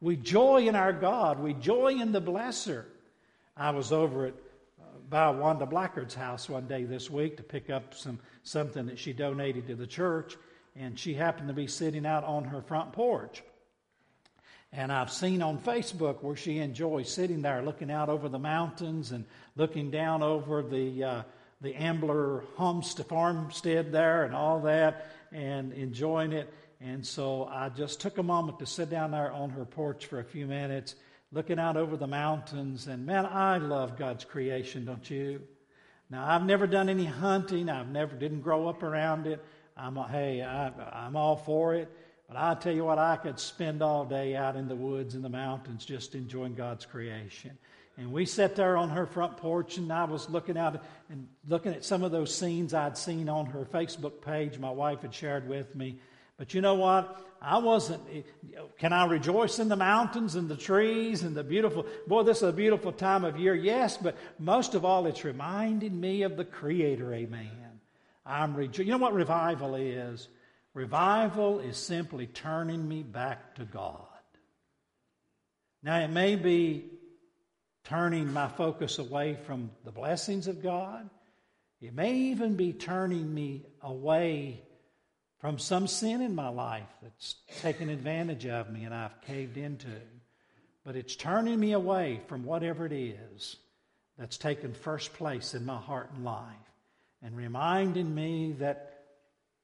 We 0.00 0.16
joy 0.16 0.68
in 0.68 0.74
our 0.74 0.92
God. 0.92 1.38
We 1.38 1.52
joy 1.52 2.00
in 2.00 2.12
the 2.12 2.22
blesser. 2.22 2.84
I 3.56 3.70
was 3.70 3.92
over 3.92 4.26
at 4.26 4.34
by 5.08 5.30
Wanda 5.30 5.66
Blackard's 5.66 6.14
house 6.14 6.48
one 6.48 6.66
day 6.66 6.84
this 6.84 7.10
week 7.10 7.36
to 7.36 7.42
pick 7.42 7.70
up 7.70 7.94
some 7.94 8.18
something 8.42 8.86
that 8.86 8.98
she 8.98 9.12
donated 9.12 9.66
to 9.68 9.74
the 9.74 9.86
church 9.86 10.36
and 10.78 10.98
she 10.98 11.14
happened 11.14 11.48
to 11.48 11.54
be 11.54 11.66
sitting 11.66 12.04
out 12.04 12.24
on 12.24 12.44
her 12.44 12.60
front 12.60 12.92
porch. 12.92 13.42
And 14.72 14.92
I've 14.92 15.10
seen 15.10 15.42
on 15.42 15.58
Facebook 15.58 16.22
where 16.22 16.36
she 16.36 16.58
enjoys 16.58 17.10
sitting 17.10 17.42
there 17.42 17.62
looking 17.62 17.90
out 17.90 18.08
over 18.08 18.28
the 18.28 18.38
mountains 18.38 19.12
and 19.12 19.24
looking 19.54 19.90
down 19.90 20.22
over 20.22 20.62
the, 20.62 21.04
uh, 21.04 21.22
the 21.60 21.74
Ambler 21.74 22.44
homestead, 22.56 23.06
farmstead 23.06 23.90
there 23.90 24.24
and 24.24 24.34
all 24.34 24.60
that 24.62 25.06
and 25.32 25.72
enjoying 25.72 26.32
it. 26.32 26.52
And 26.80 27.06
so 27.06 27.44
I 27.44 27.70
just 27.70 28.00
took 28.00 28.18
a 28.18 28.22
moment 28.22 28.58
to 28.58 28.66
sit 28.66 28.90
down 28.90 29.12
there 29.12 29.32
on 29.32 29.50
her 29.50 29.64
porch 29.64 30.06
for 30.06 30.20
a 30.20 30.24
few 30.24 30.46
minutes, 30.46 30.94
looking 31.32 31.58
out 31.58 31.76
over 31.76 31.96
the 31.96 32.06
mountains. 32.06 32.86
And 32.86 33.06
man, 33.06 33.26
I 33.26 33.58
love 33.58 33.98
God's 33.98 34.24
creation, 34.24 34.84
don't 34.84 35.08
you? 35.08 35.42
Now, 36.08 36.24
I've 36.26 36.44
never 36.44 36.66
done 36.66 36.88
any 36.88 37.04
hunting. 37.04 37.68
I've 37.68 37.88
never 37.88 38.14
didn't 38.14 38.42
grow 38.42 38.68
up 38.68 38.82
around 38.82 39.26
it. 39.26 39.44
I'm, 39.76 39.96
hey, 39.96 40.42
I, 40.42 40.68
I'm 41.06 41.16
all 41.16 41.36
for 41.36 41.74
it. 41.74 41.90
But 42.28 42.36
I 42.36 42.54
tell 42.54 42.74
you 42.74 42.84
what, 42.84 42.98
I 42.98 43.16
could 43.16 43.38
spend 43.38 43.82
all 43.82 44.04
day 44.04 44.34
out 44.34 44.56
in 44.56 44.68
the 44.68 44.74
woods 44.74 45.14
and 45.14 45.24
the 45.24 45.28
mountains 45.28 45.84
just 45.84 46.14
enjoying 46.14 46.54
God's 46.54 46.84
creation. 46.84 47.56
And 47.98 48.12
we 48.12 48.26
sat 48.26 48.56
there 48.56 48.76
on 48.76 48.90
her 48.90 49.06
front 49.06 49.38
porch, 49.38 49.78
and 49.78 49.90
I 49.90 50.04
was 50.04 50.28
looking 50.28 50.58
out 50.58 50.82
and 51.08 51.28
looking 51.48 51.72
at 51.72 51.84
some 51.84 52.02
of 52.02 52.12
those 52.12 52.34
scenes 52.34 52.74
I'd 52.74 52.98
seen 52.98 53.28
on 53.28 53.46
her 53.46 53.64
Facebook 53.64 54.20
page 54.20 54.58
my 54.58 54.70
wife 54.70 55.02
had 55.02 55.14
shared 55.14 55.48
with 55.48 55.74
me. 55.74 55.98
But 56.38 56.52
you 56.54 56.60
know 56.60 56.74
what? 56.74 57.22
I 57.40 57.58
wasn't. 57.58 58.02
Eh, 58.12 58.22
can 58.78 58.92
I 58.92 59.06
rejoice 59.06 59.58
in 59.58 59.68
the 59.68 59.76
mountains 59.76 60.34
and 60.34 60.48
the 60.48 60.56
trees 60.56 61.22
and 61.22 61.34
the 61.34 61.44
beautiful? 61.44 61.86
Boy, 62.06 62.22
this 62.22 62.38
is 62.38 62.42
a 62.48 62.52
beautiful 62.52 62.92
time 62.92 63.24
of 63.24 63.38
year, 63.38 63.54
yes, 63.54 63.96
but 63.96 64.16
most 64.38 64.74
of 64.74 64.84
all, 64.84 65.06
it's 65.06 65.24
reminding 65.24 65.98
me 65.98 66.22
of 66.22 66.36
the 66.36 66.44
Creator, 66.44 67.12
amen. 67.14 67.80
I'm 68.24 68.54
rejoicing. 68.54 68.86
You 68.86 68.92
know 68.92 68.98
what 68.98 69.14
revival 69.14 69.76
is? 69.76 70.28
Revival 70.74 71.60
is 71.60 71.76
simply 71.76 72.26
turning 72.26 72.86
me 72.86 73.02
back 73.02 73.54
to 73.54 73.64
God. 73.64 74.02
Now, 75.82 76.00
it 76.00 76.08
may 76.08 76.36
be 76.36 76.90
turning 77.84 78.32
my 78.32 78.48
focus 78.48 78.98
away 78.98 79.38
from 79.46 79.70
the 79.84 79.92
blessings 79.92 80.48
of 80.48 80.62
God. 80.62 81.08
It 81.80 81.94
may 81.94 82.14
even 82.14 82.56
be 82.56 82.72
turning 82.72 83.32
me 83.32 83.64
away 83.80 84.65
from 85.38 85.58
some 85.58 85.86
sin 85.86 86.22
in 86.22 86.34
my 86.34 86.48
life 86.48 86.88
that's 87.02 87.36
taken 87.60 87.88
advantage 87.88 88.46
of 88.46 88.70
me 88.70 88.84
and 88.84 88.94
I've 88.94 89.20
caved 89.22 89.56
into. 89.56 89.88
But 90.84 90.96
it's 90.96 91.16
turning 91.16 91.58
me 91.58 91.72
away 91.72 92.20
from 92.26 92.44
whatever 92.44 92.86
it 92.86 92.92
is 92.92 93.56
that's 94.18 94.38
taken 94.38 94.72
first 94.72 95.12
place 95.14 95.54
in 95.54 95.66
my 95.66 95.76
heart 95.76 96.10
and 96.14 96.24
life 96.24 96.44
and 97.22 97.36
reminding 97.36 98.14
me 98.14 98.52
that 98.60 98.92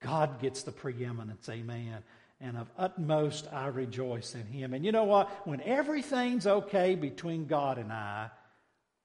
God 0.02 0.40
gets 0.40 0.62
the 0.62 0.72
preeminence, 0.72 1.48
amen. 1.48 1.98
And 2.40 2.56
of 2.56 2.68
utmost 2.76 3.46
I 3.52 3.68
rejoice 3.68 4.34
in 4.34 4.46
Him. 4.46 4.74
And 4.74 4.84
you 4.84 4.90
know 4.90 5.04
what? 5.04 5.46
When 5.46 5.60
everything's 5.60 6.46
okay 6.46 6.96
between 6.96 7.46
God 7.46 7.78
and 7.78 7.92
I, 7.92 8.30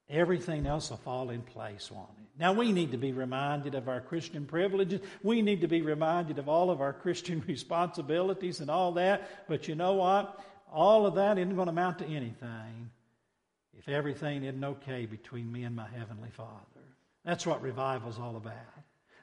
everything 0.09 0.65
else 0.65 0.89
will 0.89 0.97
fall 0.97 1.29
in 1.29 1.41
place, 1.43 1.91
won't 1.91 2.09
it? 2.19 2.26
Now, 2.39 2.53
we 2.53 2.71
need 2.71 2.91
to 2.91 2.97
be 2.97 3.11
reminded 3.13 3.73
of 3.73 3.89
our 3.89 3.99
Christian 3.99 4.45
privileges. 4.45 5.01
We 5.23 5.41
need 5.41 5.61
to 5.61 5.67
be 5.67 5.81
reminded 5.81 6.37
of 6.37 6.47
all 6.47 6.69
of 6.69 6.81
our 6.81 6.93
Christian 6.93 7.43
responsibilities 7.47 8.59
and 8.59 8.69
all 8.69 8.93
that. 8.93 9.47
But 9.47 9.67
you 9.67 9.75
know 9.75 9.93
what? 9.93 10.39
All 10.71 11.05
of 11.05 11.15
that 11.15 11.37
isn't 11.37 11.55
going 11.55 11.65
to 11.65 11.71
amount 11.71 11.99
to 11.99 12.05
anything 12.05 12.91
if 13.77 13.89
everything 13.89 14.43
isn't 14.43 14.63
okay 14.63 15.05
between 15.05 15.51
me 15.51 15.63
and 15.63 15.75
my 15.75 15.87
Heavenly 15.87 16.29
Father. 16.29 16.61
That's 17.25 17.45
what 17.45 17.61
revival 17.61 18.09
is 18.09 18.19
all 18.19 18.37
about. 18.37 18.53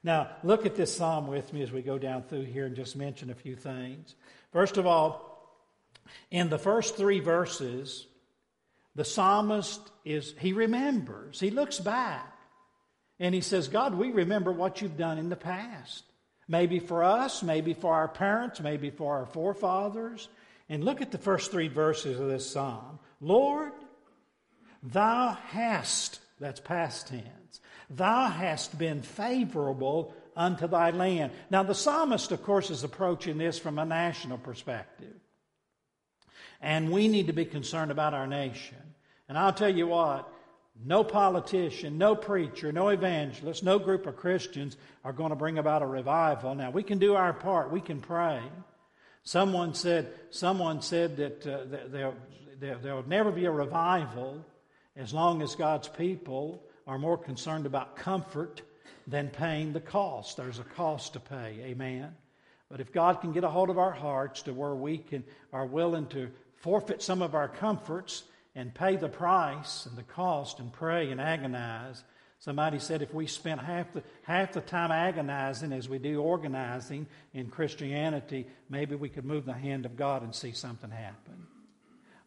Now, 0.02 0.28
look 0.42 0.66
at 0.66 0.74
this 0.74 0.94
psalm 0.94 1.26
with 1.26 1.52
me 1.52 1.62
as 1.62 1.72
we 1.72 1.80
go 1.80 1.98
down 1.98 2.24
through 2.24 2.44
here 2.44 2.66
and 2.66 2.76
just 2.76 2.94
mention 2.94 3.30
a 3.30 3.34
few 3.34 3.56
things. 3.56 4.14
First 4.52 4.76
of 4.76 4.86
all, 4.86 5.30
in 6.30 6.50
the 6.50 6.58
first 6.58 6.96
three 6.96 7.20
verses, 7.20 8.06
the 8.94 9.04
psalmist 9.04 9.80
is, 10.04 10.34
he 10.38 10.52
remembers, 10.52 11.40
he 11.40 11.50
looks 11.50 11.80
back, 11.80 12.33
and 13.20 13.34
he 13.34 13.40
says, 13.40 13.68
God, 13.68 13.94
we 13.94 14.10
remember 14.10 14.52
what 14.52 14.82
you've 14.82 14.96
done 14.96 15.18
in 15.18 15.28
the 15.28 15.36
past. 15.36 16.04
Maybe 16.48 16.78
for 16.78 17.02
us, 17.04 17.42
maybe 17.42 17.72
for 17.74 17.94
our 17.94 18.08
parents, 18.08 18.60
maybe 18.60 18.90
for 18.90 19.16
our 19.16 19.26
forefathers. 19.26 20.28
And 20.68 20.84
look 20.84 21.00
at 21.00 21.10
the 21.10 21.18
first 21.18 21.50
three 21.50 21.68
verses 21.68 22.18
of 22.18 22.28
this 22.28 22.50
psalm. 22.50 22.98
Lord, 23.20 23.72
thou 24.82 25.38
hast, 25.48 26.20
that's 26.40 26.60
past 26.60 27.08
tense, 27.08 27.60
Thou 27.90 28.28
hast 28.28 28.78
been 28.78 29.02
favorable 29.02 30.14
unto 30.36 30.66
thy 30.66 30.90
land. 30.90 31.32
Now, 31.50 31.62
the 31.62 31.74
psalmist, 31.74 32.32
of 32.32 32.42
course, 32.42 32.70
is 32.70 32.84
approaching 32.84 33.38
this 33.38 33.58
from 33.58 33.78
a 33.78 33.84
national 33.84 34.38
perspective. 34.38 35.14
And 36.60 36.90
we 36.90 37.08
need 37.08 37.26
to 37.26 37.32
be 37.32 37.44
concerned 37.44 37.90
about 37.90 38.14
our 38.14 38.26
nation. 38.26 38.78
And 39.28 39.36
I'll 39.36 39.52
tell 39.52 39.74
you 39.74 39.86
what, 39.86 40.28
no 40.82 41.04
politician, 41.04 41.98
no 41.98 42.16
preacher, 42.16 42.72
no 42.72 42.88
evangelist, 42.88 43.62
no 43.62 43.78
group 43.78 44.06
of 44.06 44.16
Christians 44.16 44.76
are 45.04 45.12
going 45.12 45.30
to 45.30 45.36
bring 45.36 45.58
about 45.58 45.82
a 45.82 45.86
revival. 45.86 46.54
Now, 46.54 46.70
we 46.70 46.82
can 46.82 46.98
do 46.98 47.14
our 47.14 47.32
part, 47.32 47.70
we 47.70 47.80
can 47.80 48.00
pray. 48.00 48.40
Someone 49.22 49.74
said, 49.74 50.12
someone 50.30 50.82
said 50.82 51.16
that 51.16 51.46
uh, 51.46 51.64
there, 51.88 52.12
there, 52.60 52.78
there 52.78 52.94
will 52.94 53.08
never 53.08 53.30
be 53.30 53.46
a 53.46 53.50
revival 53.50 54.44
as 54.96 55.14
long 55.14 55.42
as 55.42 55.54
God's 55.54 55.88
people 55.88 56.62
are 56.86 56.98
more 56.98 57.16
concerned 57.16 57.66
about 57.66 57.96
comfort 57.96 58.62
than 59.06 59.28
paying 59.28 59.72
the 59.72 59.80
cost. 59.80 60.36
There's 60.36 60.58
a 60.58 60.64
cost 60.64 61.14
to 61.14 61.20
pay. 61.20 61.60
Amen. 61.64 62.14
But 62.68 62.80
if 62.80 62.92
God 62.92 63.20
can 63.20 63.32
get 63.32 63.44
a 63.44 63.48
hold 63.48 63.70
of 63.70 63.78
our 63.78 63.92
hearts 63.92 64.42
to 64.42 64.52
where 64.52 64.74
we 64.74 64.98
can 64.98 65.24
are 65.52 65.66
willing 65.66 66.06
to 66.08 66.30
forfeit 66.56 67.02
some 67.02 67.22
of 67.22 67.34
our 67.34 67.48
comforts 67.48 68.24
and 68.54 68.74
pay 68.74 68.96
the 68.96 69.08
price 69.08 69.86
and 69.86 69.96
the 69.96 70.02
cost 70.02 70.60
and 70.60 70.72
pray 70.72 71.10
and 71.10 71.20
agonize. 71.20 72.02
Somebody 72.38 72.78
said 72.78 73.02
if 73.02 73.14
we 73.14 73.26
spent 73.26 73.60
half 73.60 73.92
the, 73.92 74.02
half 74.22 74.52
the 74.52 74.60
time 74.60 74.92
agonizing 74.92 75.72
as 75.72 75.88
we 75.88 75.98
do 75.98 76.20
organizing 76.20 77.06
in 77.32 77.48
Christianity, 77.48 78.46
maybe 78.68 78.94
we 78.94 79.08
could 79.08 79.24
move 79.24 79.46
the 79.46 79.52
hand 79.52 79.86
of 79.86 79.96
God 79.96 80.22
and 80.22 80.34
see 80.34 80.52
something 80.52 80.90
happen. 80.90 81.46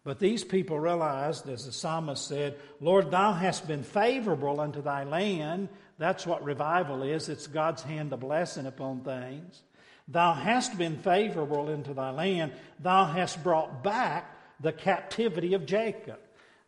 But 0.03 0.19
these 0.19 0.43
people 0.43 0.79
realized, 0.79 1.49
as 1.49 1.65
the 1.65 1.71
psalmist 1.71 2.27
said, 2.27 2.57
Lord, 2.79 3.11
thou 3.11 3.33
hast 3.33 3.67
been 3.67 3.83
favorable 3.83 4.61
unto 4.61 4.81
thy 4.81 5.03
land. 5.03 5.67
That's 5.97 6.25
what 6.25 6.43
revival 6.43 7.03
is. 7.03 7.27
It's 7.27 7.45
God's 7.45 7.83
hand 7.83 8.13
of 8.13 8.21
blessing 8.21 8.65
upon 8.65 9.01
things. 9.01 9.61
Thou 10.07 10.33
hast 10.33 10.77
been 10.77 10.97
favorable 10.97 11.67
unto 11.67 11.93
thy 11.93 12.11
land. 12.11 12.53
Thou 12.79 13.05
hast 13.05 13.43
brought 13.43 13.83
back 13.83 14.36
the 14.59 14.71
captivity 14.71 15.53
of 15.53 15.65
Jacob. 15.65 16.19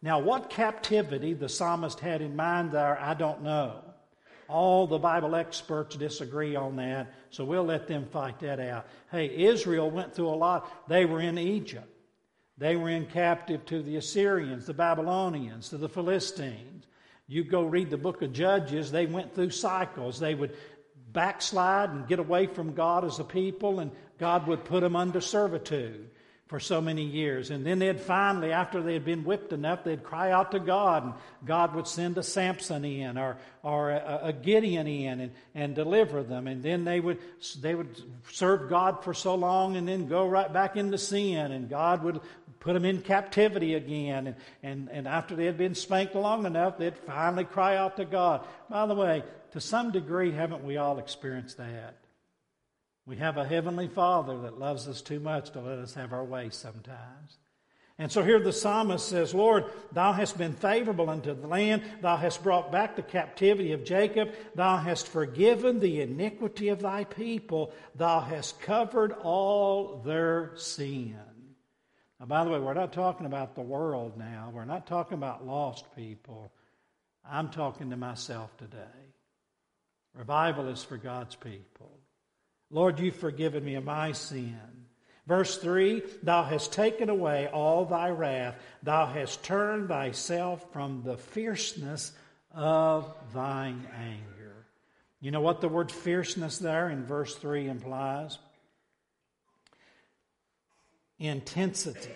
Now, 0.01 0.19
what 0.19 0.49
captivity 0.49 1.33
the 1.33 1.49
psalmist 1.49 1.99
had 1.99 2.21
in 2.21 2.35
mind 2.35 2.71
there, 2.71 2.99
I 2.99 3.13
don't 3.13 3.43
know. 3.43 3.83
All 4.47 4.87
the 4.87 4.97
Bible 4.97 5.35
experts 5.35 5.95
disagree 5.95 6.55
on 6.55 6.77
that, 6.77 7.13
so 7.29 7.45
we'll 7.45 7.65
let 7.65 7.87
them 7.87 8.07
fight 8.11 8.39
that 8.39 8.59
out. 8.59 8.87
Hey, 9.11 9.45
Israel 9.45 9.91
went 9.91 10.15
through 10.15 10.29
a 10.29 10.35
lot. 10.35 10.87
They 10.87 11.05
were 11.05 11.19
in 11.19 11.37
Egypt. 11.37 11.87
They 12.57 12.75
were 12.75 12.89
in 12.89 13.05
captive 13.05 13.65
to 13.67 13.83
the 13.83 13.97
Assyrians, 13.97 14.65
the 14.65 14.73
Babylonians, 14.73 15.69
to 15.69 15.77
the 15.77 15.87
Philistines. 15.87 16.87
You 17.27 17.43
go 17.43 17.63
read 17.63 17.89
the 17.89 17.97
book 17.97 18.21
of 18.21 18.33
Judges, 18.33 18.91
they 18.91 19.05
went 19.05 19.35
through 19.35 19.51
cycles. 19.51 20.19
They 20.19 20.33
would 20.33 20.55
backslide 21.11 21.91
and 21.91 22.07
get 22.07 22.19
away 22.19 22.47
from 22.47 22.73
God 22.73 23.05
as 23.05 23.19
a 23.19 23.23
people, 23.23 23.79
and 23.79 23.91
God 24.17 24.47
would 24.47 24.65
put 24.65 24.81
them 24.81 24.95
under 24.95 25.21
servitude 25.21 26.09
for 26.49 26.59
so 26.59 26.81
many 26.81 27.03
years. 27.03 27.51
And 27.51 27.63
then 27.63 27.77
they'd 27.77 28.01
finally, 28.01 28.51
after 28.51 28.81
they 28.81 28.93
had 28.93 29.05
been 29.05 29.23
whipped 29.23 29.53
enough, 29.53 29.83
they'd 29.83 30.03
cry 30.03 30.31
out 30.31 30.51
to 30.51 30.59
God, 30.59 31.03
and 31.03 31.13
God 31.45 31.75
would 31.75 31.87
send 31.87 32.17
a 32.17 32.23
Samson 32.23 32.83
in 32.83 33.19
or, 33.19 33.37
or 33.61 33.91
a, 33.91 34.19
a 34.23 34.33
Gideon 34.33 34.87
in 34.87 35.19
and, 35.19 35.31
and 35.53 35.75
deliver 35.75 36.23
them. 36.23 36.47
And 36.47 36.63
then 36.63 36.85
they 36.85 36.99
would, 36.99 37.19
they 37.61 37.75
would 37.75 38.01
serve 38.31 38.67
God 38.67 39.03
for 39.03 39.13
so 39.13 39.35
long 39.35 39.75
and 39.75 39.87
then 39.87 40.07
go 40.07 40.27
right 40.27 40.51
back 40.51 40.75
into 40.75 40.97
sin, 40.97 41.51
and 41.51 41.69
God 41.69 42.03
would 42.03 42.19
put 42.59 42.73
them 42.73 42.83
in 42.83 43.03
captivity 43.03 43.75
again. 43.75 44.25
And, 44.25 44.35
and, 44.63 44.89
and 44.91 45.07
after 45.07 45.35
they 45.35 45.45
had 45.45 45.57
been 45.57 45.75
spanked 45.75 46.15
long 46.15 46.47
enough, 46.47 46.79
they'd 46.79 46.97
finally 46.97 47.45
cry 47.45 47.77
out 47.77 47.97
to 47.97 48.05
God. 48.05 48.43
By 48.71 48.87
the 48.87 48.95
way, 48.95 49.23
to 49.51 49.61
some 49.61 49.91
degree, 49.91 50.31
haven't 50.31 50.63
we 50.63 50.77
all 50.77 50.97
experienced 50.97 51.57
that? 51.57 51.93
We 53.09 53.17
have 53.17 53.37
a 53.37 53.43
Heavenly 53.43 53.87
Father 53.87 54.37
that 54.41 54.59
loves 54.59 54.87
us 54.87 55.01
too 55.01 55.19
much 55.19 55.49
to 55.51 55.61
let 55.61 55.79
us 55.79 55.95
have 55.95 56.13
our 56.13 56.23
way 56.23 56.51
sometimes. 56.51 57.39
And 57.97 58.11
so 58.11 58.21
here 58.23 58.39
the 58.39 58.53
psalmist 58.53 59.09
says, 59.09 59.33
Lord, 59.33 59.65
thou 59.91 60.13
hast 60.13 60.37
been 60.37 60.53
favorable 60.53 61.09
unto 61.09 61.33
the 61.33 61.47
land. 61.47 61.81
Thou 62.01 62.17
hast 62.17 62.43
brought 62.43 62.71
back 62.71 62.95
the 62.95 63.01
captivity 63.01 63.71
of 63.71 63.83
Jacob. 63.83 64.35
Thou 64.53 64.77
hast 64.77 65.07
forgiven 65.07 65.79
the 65.79 66.01
iniquity 66.01 66.69
of 66.69 66.81
thy 66.81 67.03
people. 67.03 67.73
Thou 67.95 68.19
hast 68.19 68.61
covered 68.61 69.11
all 69.11 70.03
their 70.05 70.51
sin. 70.55 71.17
Now, 72.19 72.27
by 72.27 72.43
the 72.43 72.51
way, 72.51 72.59
we're 72.59 72.75
not 72.75 72.93
talking 72.93 73.25
about 73.25 73.55
the 73.55 73.61
world 73.61 74.19
now. 74.19 74.51
We're 74.53 74.65
not 74.65 74.85
talking 74.85 75.17
about 75.17 75.47
lost 75.47 75.83
people. 75.95 76.53
I'm 77.27 77.49
talking 77.49 77.89
to 77.89 77.97
myself 77.97 78.55
today. 78.57 78.77
Revival 80.13 80.67
is 80.67 80.83
for 80.83 80.97
God's 80.97 81.35
people. 81.35 81.98
Lord, 82.71 82.99
you've 82.99 83.15
forgiven 83.15 83.65
me 83.65 83.75
of 83.75 83.83
my 83.83 84.11
sin. 84.11 84.59
Verse 85.27 85.57
3 85.57 86.01
Thou 86.23 86.43
hast 86.43 86.73
taken 86.73 87.09
away 87.09 87.47
all 87.47 87.85
thy 87.85 88.09
wrath, 88.09 88.55
thou 88.83 89.05
hast 89.05 89.43
turned 89.43 89.87
thyself 89.87 90.65
from 90.71 91.03
the 91.03 91.17
fierceness 91.17 92.11
of 92.51 93.13
thine 93.33 93.87
anger. 93.95 94.65
You 95.21 95.31
know 95.31 95.41
what 95.41 95.61
the 95.61 95.67
word 95.67 95.91
fierceness 95.91 96.59
there 96.59 96.89
in 96.89 97.05
verse 97.05 97.35
3 97.35 97.67
implies? 97.67 98.37
Intensity. 101.19 102.13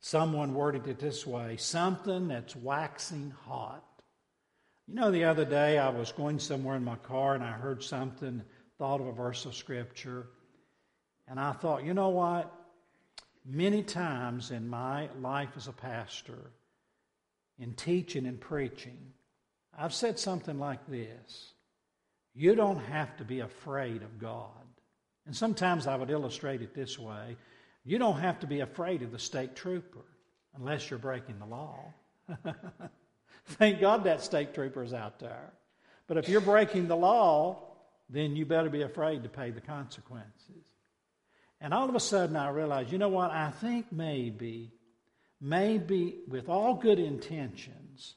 Someone 0.00 0.54
worded 0.54 0.86
it 0.88 0.98
this 0.98 1.26
way 1.26 1.58
something 1.58 2.28
that's 2.28 2.56
waxing 2.56 3.34
hot. 3.46 3.84
You 4.88 4.94
know, 4.94 5.10
the 5.10 5.24
other 5.24 5.44
day 5.44 5.78
I 5.78 5.90
was 5.90 6.10
going 6.10 6.38
somewhere 6.38 6.74
in 6.74 6.84
my 6.84 6.96
car 6.96 7.34
and 7.34 7.44
I 7.44 7.52
heard 7.52 7.84
something, 7.84 8.42
thought 8.80 9.02
of 9.02 9.08
a 9.08 9.12
verse 9.12 9.44
of 9.44 9.54
Scripture. 9.54 10.26
And 11.28 11.38
I 11.38 11.52
thought, 11.52 11.84
you 11.84 11.92
know 11.92 12.08
what? 12.08 12.50
Many 13.44 13.82
times 13.82 14.50
in 14.50 14.70
my 14.70 15.10
life 15.20 15.50
as 15.54 15.68
a 15.68 15.72
pastor, 15.72 16.50
in 17.58 17.74
teaching 17.74 18.24
and 18.24 18.40
preaching, 18.40 18.96
I've 19.78 19.92
said 19.92 20.18
something 20.18 20.58
like 20.58 20.86
this 20.88 21.52
You 22.34 22.54
don't 22.54 22.78
have 22.78 23.14
to 23.18 23.24
be 23.24 23.40
afraid 23.40 24.02
of 24.02 24.18
God. 24.18 24.48
And 25.26 25.36
sometimes 25.36 25.86
I 25.86 25.96
would 25.96 26.10
illustrate 26.10 26.62
it 26.62 26.74
this 26.74 26.98
way 26.98 27.36
You 27.84 27.98
don't 27.98 28.20
have 28.20 28.40
to 28.40 28.46
be 28.46 28.60
afraid 28.60 29.02
of 29.02 29.12
the 29.12 29.18
state 29.18 29.54
trooper 29.54 30.06
unless 30.56 30.88
you're 30.88 30.98
breaking 30.98 31.38
the 31.38 31.44
law. 31.44 31.92
Thank 33.44 33.78
God 33.78 34.04
that 34.04 34.22
state 34.22 34.54
trooper 34.54 34.82
is 34.82 34.94
out 34.94 35.18
there. 35.18 35.52
But 36.06 36.16
if 36.16 36.30
you're 36.30 36.40
breaking 36.40 36.88
the 36.88 36.96
law, 36.96 37.69
then 38.10 38.34
you 38.34 38.44
better 38.44 38.68
be 38.68 38.82
afraid 38.82 39.22
to 39.22 39.28
pay 39.28 39.50
the 39.50 39.60
consequences. 39.60 40.66
And 41.60 41.72
all 41.72 41.88
of 41.88 41.94
a 41.94 42.00
sudden 42.00 42.36
I 42.36 42.50
realized, 42.50 42.90
you 42.90 42.98
know 42.98 43.08
what? 43.08 43.30
I 43.30 43.50
think 43.50 43.92
maybe, 43.92 44.72
maybe 45.40 46.18
with 46.26 46.48
all 46.48 46.74
good 46.74 46.98
intentions, 46.98 48.14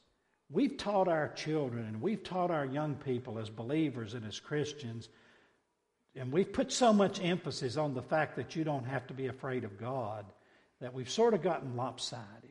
we've 0.50 0.76
taught 0.76 1.08
our 1.08 1.28
children 1.34 1.86
and 1.86 2.02
we've 2.02 2.24
taught 2.24 2.50
our 2.50 2.64
young 2.64 2.96
people 2.96 3.38
as 3.38 3.50
believers 3.50 4.14
and 4.14 4.26
as 4.26 4.40
Christians, 4.40 5.08
and 6.16 6.32
we've 6.32 6.52
put 6.52 6.72
so 6.72 6.92
much 6.92 7.22
emphasis 7.22 7.76
on 7.76 7.94
the 7.94 8.02
fact 8.02 8.36
that 8.36 8.56
you 8.56 8.64
don't 8.64 8.86
have 8.86 9.06
to 9.08 9.14
be 9.14 9.26
afraid 9.26 9.64
of 9.64 9.78
God 9.78 10.24
that 10.80 10.94
we've 10.94 11.10
sort 11.10 11.34
of 11.34 11.42
gotten 11.42 11.76
lopsided. 11.76 12.50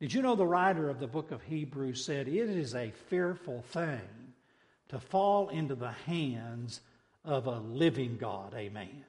Did 0.00 0.12
you 0.12 0.22
know 0.22 0.34
the 0.34 0.46
writer 0.46 0.90
of 0.90 1.00
the 1.00 1.06
book 1.06 1.30
of 1.30 1.42
Hebrews 1.42 2.04
said, 2.04 2.28
It 2.28 2.50
is 2.50 2.74
a 2.74 2.92
fearful 3.08 3.62
thing 3.70 4.25
to 4.88 5.00
fall 5.00 5.48
into 5.48 5.74
the 5.74 5.92
hands 5.92 6.80
of 7.24 7.46
a 7.46 7.58
living 7.58 8.16
God? 8.16 8.54
Amen. 8.54 9.04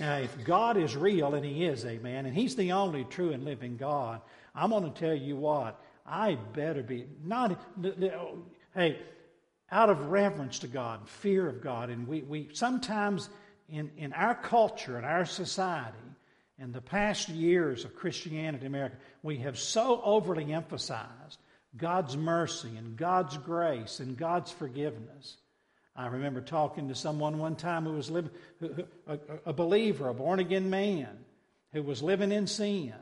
Now, 0.00 0.18
if 0.18 0.44
God 0.44 0.76
is 0.76 0.96
real, 0.96 1.34
and 1.34 1.44
He 1.44 1.64
is, 1.64 1.84
amen, 1.84 2.26
and 2.26 2.34
He's 2.34 2.56
the 2.56 2.72
only 2.72 3.04
true 3.04 3.32
and 3.32 3.44
living 3.44 3.76
God, 3.76 4.20
I'm 4.54 4.70
going 4.70 4.90
to 4.90 4.98
tell 4.98 5.14
you 5.14 5.36
what, 5.36 5.80
I 6.06 6.36
better 6.54 6.82
be 6.82 7.06
not, 7.24 7.60
hey, 8.74 8.98
out 9.70 9.90
of 9.90 10.06
reverence 10.06 10.60
to 10.60 10.68
God, 10.68 11.08
fear 11.08 11.48
of 11.48 11.60
God, 11.60 11.90
and 11.90 12.06
we, 12.06 12.22
we 12.22 12.48
sometimes 12.52 13.28
in, 13.68 13.90
in 13.96 14.12
our 14.14 14.34
culture 14.34 14.96
and 14.96 15.04
our 15.04 15.26
society, 15.26 15.96
in 16.58 16.72
the 16.72 16.80
past 16.80 17.28
years 17.28 17.84
of 17.84 17.94
Christianity 17.94 18.66
in 18.66 18.72
America, 18.72 18.96
we 19.22 19.36
have 19.38 19.58
so 19.58 20.00
overly 20.02 20.52
emphasized 20.52 21.38
God's 21.76 22.16
mercy 22.16 22.76
and 22.76 22.96
God's 22.96 23.36
grace 23.36 24.00
and 24.00 24.16
God's 24.16 24.50
forgiveness 24.50 25.36
I 25.98 26.06
remember 26.06 26.40
talking 26.40 26.88
to 26.88 26.94
someone 26.94 27.38
one 27.38 27.56
time 27.56 27.84
who 27.84 27.94
was 27.94 28.08
living, 28.08 28.30
a, 29.08 29.18
a 29.46 29.52
believer, 29.52 30.08
a 30.08 30.14
born 30.14 30.38
again 30.38 30.70
man, 30.70 31.08
who 31.72 31.82
was 31.82 32.04
living 32.04 32.30
in 32.30 32.46
sin. 32.46 32.94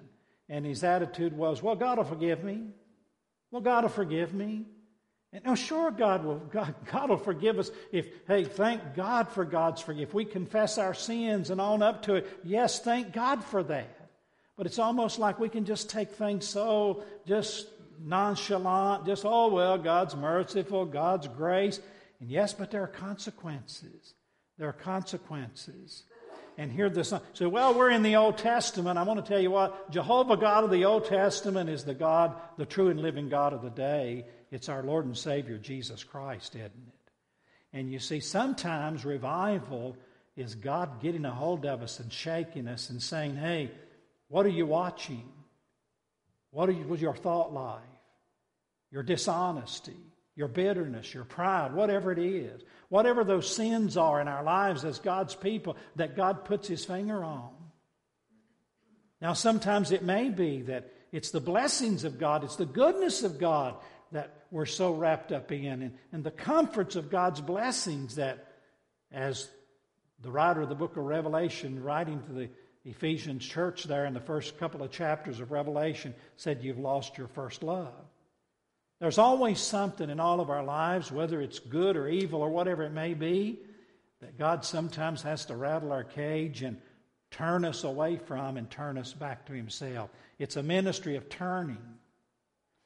And 0.49 0.65
his 0.65 0.83
attitude 0.83 1.37
was, 1.37 1.63
Well, 1.63 1.75
God 1.75 1.99
will 1.99 2.05
forgive 2.05 2.43
me. 2.43 2.69
Well, 3.51 3.61
God 3.61 3.85
will 3.85 3.91
forgive 3.91 4.33
me. 4.33 4.65
And 5.31 5.43
oh, 5.45 5.55
sure, 5.55 5.91
God 5.91 6.25
will, 6.25 6.39
God, 6.39 6.75
God 6.91 7.11
will 7.11 7.19
forgive 7.19 7.59
us 7.59 7.71
if, 7.93 8.09
hey, 8.27 8.45
thank 8.45 8.95
God 8.95 9.29
for 9.29 9.45
God's 9.45 9.83
forgiveness. 9.83 10.09
If 10.09 10.15
we 10.15 10.25
confess 10.25 10.79
our 10.79 10.95
sins 10.95 11.51
and 11.51 11.61
own 11.61 11.83
up 11.83 12.05
to 12.05 12.15
it, 12.15 12.41
yes, 12.45 12.81
thank 12.81 13.13
God 13.13 13.45
for 13.45 13.63
that. 13.65 14.09
But 14.57 14.65
it's 14.65 14.79
almost 14.79 15.19
like 15.19 15.39
we 15.39 15.51
can 15.51 15.67
just 15.67 15.91
take 15.91 16.13
things 16.13 16.49
so 16.49 17.03
just 17.27 17.67
nonchalant, 18.03 19.07
just, 19.07 19.25
oh, 19.25 19.49
well, 19.49 19.79
God's 19.79 20.17
merciful, 20.17 20.85
God's 20.85 21.29
grace. 21.29 21.81
And 22.21 22.31
yes, 22.31 22.53
but 22.53 22.71
there 22.71 22.83
are 22.83 22.89
consequences. 22.89 24.15
There 24.59 24.69
are 24.69 24.73
consequences. 24.73 26.05
And 26.59 26.73
here 26.73 26.89
this 26.89 27.13
so 27.35 27.49
well, 27.49 27.75
we're 27.75 27.91
in 27.91 28.03
the 28.03 28.17
Old 28.17 28.39
Testament. 28.39 28.99
I 28.99 29.03
want 29.03 29.23
to 29.23 29.29
tell 29.29 29.41
you 29.41 29.51
what, 29.51 29.91
Jehovah 29.91 30.39
God 30.39 30.65
of 30.65 30.71
the 30.71 30.87
Old 30.87 31.05
Testament 31.05 31.69
is 31.69 31.85
the 31.85 31.95
God, 31.95 32.35
the 32.57 32.65
true 32.65 32.89
and 32.89 33.01
living 33.01 33.29
God 33.29 33.53
of 33.53 33.61
the 33.61 33.71
day. 33.71 34.25
It's 34.51 34.71
our 34.71 34.83
Lord 34.83 35.05
and 35.05 35.17
Savior 35.17 35.59
Jesus 35.59 36.03
Christ, 36.03 36.55
isn't 36.55 36.65
it? 36.65 37.13
And 37.75 37.93
you 37.93 37.99
see, 37.99 38.21
sometimes 38.21 39.05
revival 39.05 39.99
is 40.35 40.55
God 40.55 41.03
getting 41.03 41.27
a 41.27 41.31
hold 41.31 41.67
of 41.67 41.83
us 41.83 42.01
and 42.01 42.11
shaking 42.11 42.69
us 42.69 42.89
and 42.89 43.03
saying, 43.03 43.37
Hey, 43.37 43.71
what 44.29 44.47
are 44.47 44.51
you 44.51 44.67
watching? 44.67 45.29
What 46.57 46.69
was 46.89 47.03
your 47.03 47.15
thought 47.15 47.53
life? 47.53 47.83
Your 48.91 49.03
dishonesty? 49.03 49.97
your 50.37 50.49
bitterness, 50.49 51.15
your 51.15 51.25
pride, 51.25 51.75
whatever 51.75 52.13
it 52.13 52.19
is, 52.19 52.61
whatever 52.91 53.25
those 53.25 53.53
sins 53.53 53.97
are 53.97 54.21
in 54.21 54.29
our 54.29 54.45
lives 54.45 54.85
as 54.85 54.99
God's 54.99 55.35
people 55.35 55.77
that 55.97 56.15
God 56.15 56.45
puts 56.45 56.69
His 56.69 56.85
finger 56.85 57.25
on. 57.25 57.51
Now, 59.21 59.33
sometimes 59.33 59.93
it 59.93 60.03
may 60.03 60.29
be 60.29 60.61
that 60.63 60.93
it's 61.11 61.31
the 61.31 61.41
blessings 61.41 62.05
of 62.05 62.19
God, 62.19 62.45
it's 62.45 62.57
the 62.57 62.67
goodness 62.67 63.23
of 63.23 63.39
God 63.39 63.77
that 64.13 64.45
we're 64.51 64.67
so 64.67 64.93
wrapped 64.93 65.33
up 65.33 65.51
in, 65.51 65.83
and, 65.83 65.95
and 66.13 66.23
the 66.23 66.31
comforts 66.31 66.97
of 66.97 67.11
God's 67.11 67.41
blessings 67.41 68.17
that, 68.17 68.47
as 69.11 69.49
the 70.23 70.31
writer 70.31 70.61
of 70.61 70.69
the 70.69 70.75
book 70.75 70.99
of 70.99 71.05
Revelation, 71.05 71.83
writing 71.83 72.23
to 72.25 72.33
the 72.33 72.51
Ephesians 72.87 73.45
church 73.45 73.85
there 73.85 74.07
in 74.07 74.15
the 74.15 74.21
first 74.21 74.59
couple 74.59 74.83
of 74.83 74.93
chapters 74.93 75.41
of 75.41 75.51
Revelation, 75.51 76.15
said, 76.37 76.63
You've 76.63 76.79
lost 76.79 77.19
your 77.19 77.27
first 77.27 77.63
love. 77.63 77.93
There's 79.01 79.19
always 79.19 79.61
something 79.61 80.09
in 80.09 80.21
all 80.21 80.41
of 80.41 80.51
our 80.51 80.65
lives, 80.65 81.11
whether 81.11 81.41
it's 81.41 81.59
good 81.59 81.97
or 81.97 82.09
evil 82.09 82.41
or 82.41 82.49
whatever 82.49 82.85
it 82.85 82.93
may 82.93 83.13
be, 83.15 83.59
that 84.21 84.39
God 84.39 84.65
sometimes 84.65 85.23
has 85.23 85.45
to 85.47 85.57
rattle 85.57 85.93
our 85.93 86.05
cage 86.05 86.63
and 86.63 86.79
turn 87.31 87.65
us 87.65 87.85
away 87.85 88.17
from 88.17 88.57
and 88.57 88.71
turn 88.71 88.97
us 88.97 89.13
back 89.13 89.47
to 89.47 89.53
Himself. 89.53 90.09
It's 90.39 90.57
a 90.57 90.63
ministry 90.63 91.17
of 91.17 91.29
turning. 91.29 91.77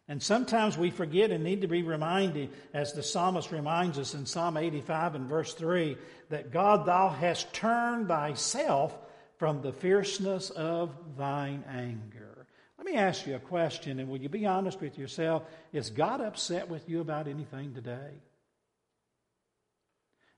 And 0.08 0.20
sometimes 0.20 0.76
we 0.76 0.90
forget 0.90 1.30
and 1.30 1.44
need 1.44 1.60
to 1.60 1.68
be 1.68 1.82
reminded, 1.82 2.50
as 2.74 2.92
the 2.92 3.02
psalmist 3.02 3.52
reminds 3.52 3.96
us 3.96 4.14
in 4.14 4.26
Psalm 4.26 4.56
85 4.56 5.14
and 5.14 5.28
verse 5.28 5.54
3, 5.54 5.96
that 6.30 6.50
God, 6.50 6.86
thou 6.86 7.10
hast 7.10 7.52
turned 7.52 8.08
thyself 8.08 8.96
from 9.40 9.62
the 9.62 9.72
fierceness 9.72 10.50
of 10.50 10.90
thine 11.16 11.64
anger. 11.66 12.46
Let 12.76 12.85
me 12.87 12.92
ask 12.96 13.26
you 13.26 13.37
a 13.37 13.38
question, 13.38 13.98
and 13.98 14.07
will 14.07 14.18
you 14.18 14.29
be 14.29 14.44
honest 14.44 14.83
with 14.83 14.98
yourself? 14.98 15.44
Is 15.72 15.88
God 15.88 16.20
upset 16.20 16.68
with 16.68 16.87
you 16.90 17.00
about 17.00 17.26
anything 17.26 17.72
today? 17.72 18.20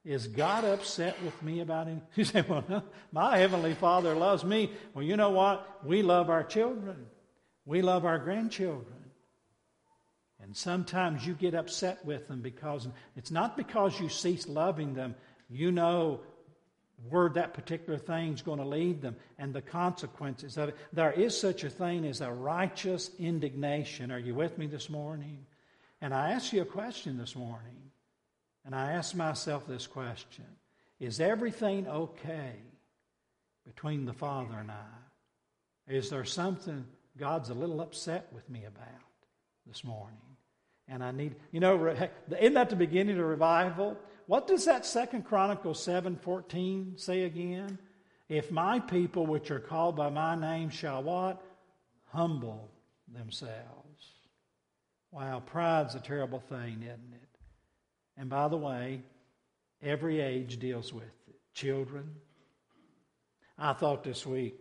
Is 0.05 0.29
God 0.29 0.65
upset 0.65 1.21
with 1.25 1.43
me 1.43 1.59
about 1.59 1.89
anything? 1.89 2.07
You 2.15 2.25
say, 2.25 2.45
well, 2.49 2.85
my 3.11 3.39
Heavenly 3.39 3.75
Father 3.75 4.15
loves 4.15 4.45
me. 4.45 4.71
Well, 4.95 5.05
you 5.05 5.17
know 5.17 5.31
what? 5.31 5.85
We 5.85 6.03
love 6.03 6.31
our 6.31 6.45
children, 6.45 7.07
we 7.67 7.83
love 7.83 8.05
our 8.05 8.21
grandchildren. 8.21 9.11
And 10.41 10.57
sometimes 10.57 11.27
you 11.27 11.35
get 11.35 11.57
upset 11.57 12.05
with 12.05 12.29
them 12.29 12.41
because 12.41 12.87
it's 13.17 13.33
not 13.33 13.57
because 13.57 13.99
you 13.99 14.09
cease 14.09 14.47
loving 14.47 14.95
them. 14.95 15.17
You 15.51 15.73
know 15.73 16.21
where 17.09 17.29
that 17.31 17.55
particular 17.55 17.99
thing 17.99 18.33
is 18.33 18.43
going 18.43 18.59
to 18.59 18.65
lead 18.65 19.01
them 19.01 19.17
and 19.39 19.53
the 19.53 19.63
consequences 19.63 20.57
of 20.57 20.71
it. 20.71 20.77
There 20.93 21.13
is 21.13 21.39
such 21.39 21.65
a 21.65 21.71
thing 21.71 22.05
as 22.05 22.21
a 22.21 22.33
righteous 22.33 23.11
indignation. 23.19 24.11
Are 24.13 24.19
you 24.19 24.35
with 24.35 24.59
me 24.59 24.67
this 24.67 24.89
morning? 24.89 25.47
And 26.01 26.15
I 26.15 26.31
ask 26.31 26.53
you 26.53 26.63
a 26.63 26.67
question 26.67 27.19
this 27.19 27.35
morning. 27.35 27.77
And 28.65 28.75
I 28.75 28.93
ask 28.93 29.15
myself 29.15 29.67
this 29.67 29.87
question 29.87 30.45
Is 31.01 31.21
everything 31.21 31.89
okay 31.89 32.53
between 33.67 34.05
the 34.05 34.13
Father 34.13 34.55
and 34.59 34.71
I? 34.71 35.93
Is 35.93 36.11
there 36.11 36.25
something 36.25 36.85
God's 37.19 37.51
a 37.51 37.55
little 37.55 37.81
upset 37.81 38.29
with 38.33 38.49
me 38.49 38.65
about 38.65 38.87
this 39.67 39.85
morning? 39.85 40.19
And 40.89 41.03
I 41.03 41.11
need, 41.11 41.35
you 41.51 41.61
know, 41.61 41.87
isn't 42.39 42.55
that 42.55 42.71
the 42.71 42.77
beginning 42.77 43.19
of 43.19 43.25
revival? 43.25 43.97
What 44.27 44.47
does 44.47 44.65
that 44.67 44.87
Second 44.87 45.25
Chronicles 45.25 45.83
7 45.83 46.17
14 46.17 46.95
say 46.97 47.23
again? 47.23 47.79
If 48.29 48.51
my 48.51 48.81
people 48.81 49.27
which 49.27 49.51
are 49.51 49.61
called 49.61 49.97
by 49.97 50.09
my 50.09 50.35
name 50.35 50.71
shall 50.71 51.03
what? 51.03 51.43
Humble 52.07 52.71
themselves. 53.13 53.83
Wow, 55.11 55.43
pride's 55.45 55.95
a 55.95 56.01
terrible 56.01 56.41
thing, 56.41 56.79
isn't 56.83 57.13
it? 57.13 57.29
And 58.17 58.31
by 58.31 58.49
the 58.49 58.57
way, 58.57 59.03
every 59.83 60.21
age 60.21 60.59
deals 60.59 60.93
with 60.93 61.05
it. 61.05 61.37
Children. 61.53 62.15
I 63.59 63.75
thought 63.75 64.03
this 64.03 64.25
week, 64.25 64.55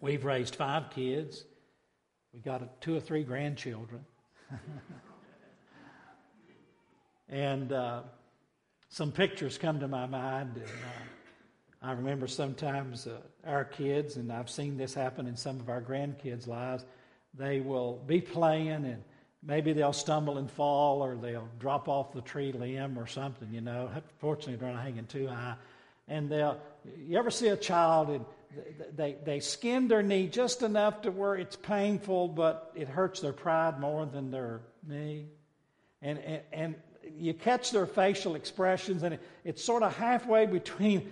we've 0.00 0.24
raised 0.24 0.54
five 0.54 0.90
kids. 0.90 1.44
We've 2.32 2.44
got 2.44 2.80
two 2.80 2.96
or 2.96 3.00
three 3.00 3.24
grandchildren. 3.24 4.04
and 7.28 7.72
uh, 7.72 8.02
some 8.88 9.12
pictures 9.12 9.58
come 9.58 9.80
to 9.80 9.88
my 9.88 10.06
mind. 10.06 10.56
And, 10.56 10.64
uh, 10.64 11.06
I 11.82 11.92
remember 11.92 12.26
sometimes 12.26 13.06
uh, 13.06 13.18
our 13.46 13.64
kids, 13.64 14.16
and 14.16 14.32
I've 14.32 14.50
seen 14.50 14.76
this 14.76 14.94
happen 14.94 15.26
in 15.26 15.36
some 15.36 15.60
of 15.60 15.68
our 15.68 15.80
grandkids' 15.80 16.46
lives, 16.46 16.84
they 17.34 17.60
will 17.60 18.02
be 18.06 18.20
playing 18.20 18.84
and 18.86 19.04
maybe 19.42 19.72
they'll 19.72 19.92
stumble 19.92 20.38
and 20.38 20.50
fall 20.50 21.02
or 21.02 21.16
they'll 21.16 21.48
drop 21.58 21.88
off 21.88 22.12
the 22.12 22.22
tree 22.22 22.52
limb 22.52 22.98
or 22.98 23.06
something, 23.06 23.48
you 23.52 23.60
know. 23.60 23.90
Fortunately, 24.18 24.56
they're 24.56 24.72
not 24.72 24.82
hanging 24.82 25.06
too 25.06 25.28
high. 25.28 25.54
And 26.08 26.30
they'll, 26.30 26.58
you 26.98 27.18
ever 27.18 27.30
see 27.30 27.48
a 27.48 27.56
child 27.56 28.10
and 28.10 28.24
they, 28.96 29.16
they 29.24 29.40
skin 29.40 29.86
their 29.88 30.02
knee 30.02 30.28
just 30.28 30.62
enough 30.62 31.02
to 31.02 31.10
where 31.10 31.34
it's 31.34 31.56
painful, 31.56 32.28
but 32.28 32.72
it 32.74 32.88
hurts 32.88 33.20
their 33.20 33.32
pride 33.32 33.78
more 33.78 34.06
than 34.06 34.30
their 34.30 34.62
knee? 34.86 35.26
And, 36.02 36.18
and, 36.18 36.42
and 36.52 36.74
you 37.18 37.34
catch 37.34 37.70
their 37.70 37.86
facial 37.86 38.34
expressions, 38.34 39.02
and 39.02 39.14
it, 39.14 39.22
it's 39.44 39.64
sort 39.64 39.82
of 39.82 39.96
halfway 39.96 40.46
between 40.46 41.10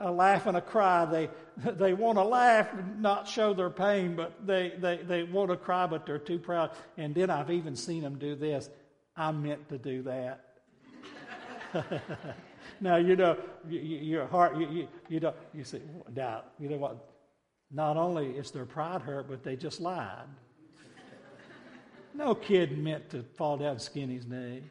a 0.00 0.10
laugh 0.10 0.46
and 0.46 0.56
a 0.56 0.60
cry. 0.60 1.04
They, 1.04 1.30
they 1.56 1.92
want 1.92 2.18
to 2.18 2.24
laugh 2.24 2.68
not 2.98 3.28
show 3.28 3.54
their 3.54 3.70
pain, 3.70 4.14
but 4.14 4.46
they, 4.46 4.72
they, 4.78 4.98
they 4.98 5.22
want 5.22 5.50
to 5.50 5.56
cry, 5.56 5.86
but 5.86 6.06
they're 6.06 6.18
too 6.18 6.38
proud. 6.38 6.70
And 6.96 7.14
then 7.14 7.30
I've 7.30 7.50
even 7.50 7.76
seen 7.76 8.02
them 8.02 8.18
do 8.18 8.34
this. 8.34 8.68
I 9.16 9.30
meant 9.32 9.68
to 9.68 9.78
do 9.78 10.02
that. 10.02 10.48
now, 12.80 12.96
you 12.96 13.16
know, 13.16 13.36
your 13.68 14.26
heart, 14.26 14.56
you, 14.56 14.68
you, 14.70 14.88
you, 15.08 15.20
don't, 15.20 15.36
you 15.54 15.64
say, 15.64 15.80
doubt. 16.12 16.52
You 16.58 16.68
know 16.68 16.76
what? 16.76 17.08
Not 17.70 17.96
only 17.96 18.30
is 18.30 18.50
their 18.50 18.66
pride 18.66 19.02
hurt, 19.02 19.28
but 19.28 19.42
they 19.42 19.56
just 19.56 19.80
lied. 19.80 20.26
no 22.14 22.34
kid 22.34 22.76
meant 22.78 23.10
to 23.10 23.22
fall 23.36 23.56
down 23.56 23.72
and 23.72 23.80
skin 23.80 24.10
his 24.10 24.26
knee. 24.26 24.62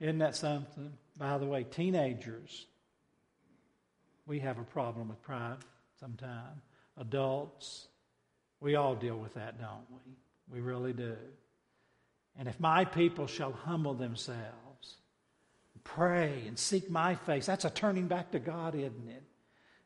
Isn't 0.00 0.18
that 0.18 0.36
something? 0.36 0.92
By 1.16 1.38
the 1.38 1.46
way, 1.46 1.64
teenagers, 1.64 2.66
we 4.26 4.38
have 4.40 4.58
a 4.58 4.64
problem 4.64 5.08
with 5.08 5.20
pride 5.22 5.56
sometimes. 5.98 6.62
Adults, 6.96 7.88
we 8.60 8.76
all 8.76 8.94
deal 8.94 9.16
with 9.16 9.34
that, 9.34 9.60
don't 9.60 9.86
we? 9.90 10.56
We 10.56 10.60
really 10.60 10.92
do. 10.92 11.16
And 12.38 12.48
if 12.48 12.58
my 12.60 12.84
people 12.84 13.26
shall 13.26 13.52
humble 13.52 13.94
themselves, 13.94 14.96
pray 15.84 16.44
and 16.46 16.58
seek 16.58 16.90
my 16.90 17.14
face, 17.14 17.46
that's 17.46 17.64
a 17.64 17.70
turning 17.70 18.06
back 18.06 18.30
to 18.32 18.38
God, 18.38 18.74
isn't 18.74 19.08
it? 19.08 19.22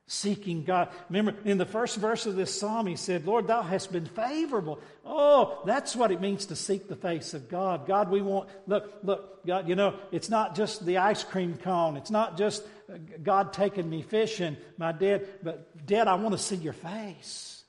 Seeking 0.06 0.64
God. 0.64 0.88
Remember, 1.08 1.34
in 1.44 1.58
the 1.58 1.66
first 1.66 1.96
verse 1.96 2.26
of 2.26 2.36
this 2.36 2.58
psalm, 2.58 2.86
he 2.86 2.96
said, 2.96 3.26
Lord, 3.26 3.46
thou 3.46 3.62
hast 3.62 3.92
been 3.92 4.06
favorable. 4.06 4.80
Oh, 5.04 5.62
that's 5.64 5.96
what 5.96 6.10
it 6.10 6.20
means 6.20 6.46
to 6.46 6.56
seek 6.56 6.88
the 6.88 6.96
face 6.96 7.34
of 7.34 7.48
God. 7.48 7.86
God, 7.86 8.10
we 8.10 8.20
want, 8.20 8.48
look, 8.66 8.92
look, 9.02 9.46
God, 9.46 9.68
you 9.68 9.76
know, 9.76 9.94
it's 10.10 10.28
not 10.28 10.54
just 10.54 10.84
the 10.84 10.98
ice 10.98 11.22
cream 11.24 11.56
cone. 11.56 11.96
It's 11.96 12.10
not 12.10 12.36
just 12.36 12.62
uh, 12.92 12.98
God 13.22 13.52
taking 13.52 13.88
me 13.88 14.02
fishing, 14.02 14.56
my 14.76 14.92
dad, 14.92 15.26
but 15.42 15.86
Dad, 15.86 16.08
I 16.08 16.14
want 16.14 16.32
to 16.32 16.38
see 16.38 16.56
your 16.56 16.72
face. 16.72 17.64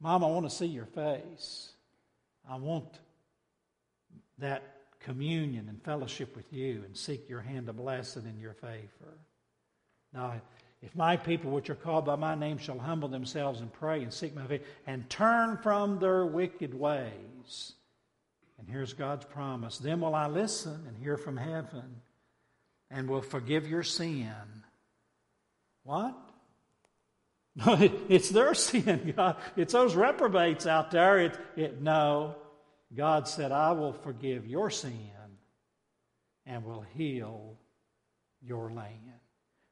Mom, 0.00 0.24
I 0.24 0.26
want 0.26 0.48
to 0.48 0.54
see 0.54 0.66
your 0.66 0.86
face. 0.86 1.70
I 2.48 2.56
want 2.56 2.98
that 4.38 4.62
communion 5.00 5.68
and 5.68 5.82
fellowship 5.82 6.36
with 6.36 6.52
you 6.52 6.82
and 6.84 6.96
seek 6.96 7.28
your 7.28 7.40
hand 7.40 7.68
of 7.68 7.76
blessing 7.76 8.26
in 8.26 8.40
your 8.40 8.54
favor. 8.54 9.18
Now, 10.12 10.40
if 10.82 10.94
my 10.94 11.16
people, 11.16 11.50
which 11.50 11.70
are 11.70 11.74
called 11.74 12.04
by 12.04 12.16
my 12.16 12.34
name, 12.34 12.58
shall 12.58 12.78
humble 12.78 13.08
themselves 13.08 13.60
and 13.60 13.72
pray 13.72 14.02
and 14.02 14.12
seek 14.12 14.34
my 14.34 14.46
face 14.46 14.62
and 14.86 15.08
turn 15.08 15.58
from 15.58 15.98
their 15.98 16.26
wicked 16.26 16.74
ways. 16.74 17.72
And 18.58 18.68
here's 18.68 18.92
God's 18.92 19.24
promise 19.24 19.78
then 19.78 20.00
will 20.00 20.14
I 20.14 20.28
listen 20.28 20.84
and 20.86 20.96
hear 20.96 21.16
from 21.16 21.36
heaven 21.36 22.02
and 22.90 23.08
will 23.08 23.22
forgive 23.22 23.68
your 23.68 23.82
sin. 23.82 24.32
What? 25.82 26.16
No, 27.54 27.76
it's 28.08 28.28
their 28.28 28.54
sin, 28.54 29.14
God. 29.16 29.36
It's 29.56 29.72
those 29.72 29.94
reprobates 29.94 30.66
out 30.66 30.90
there. 30.90 31.18
It, 31.18 31.38
it, 31.56 31.82
no, 31.82 32.36
God 32.94 33.28
said, 33.28 33.50
I 33.50 33.72
will 33.72 33.92
forgive 33.92 34.46
your 34.46 34.70
sin 34.70 34.92
and 36.44 36.64
will 36.64 36.84
heal 36.94 37.56
your 38.42 38.70
land. 38.70 39.20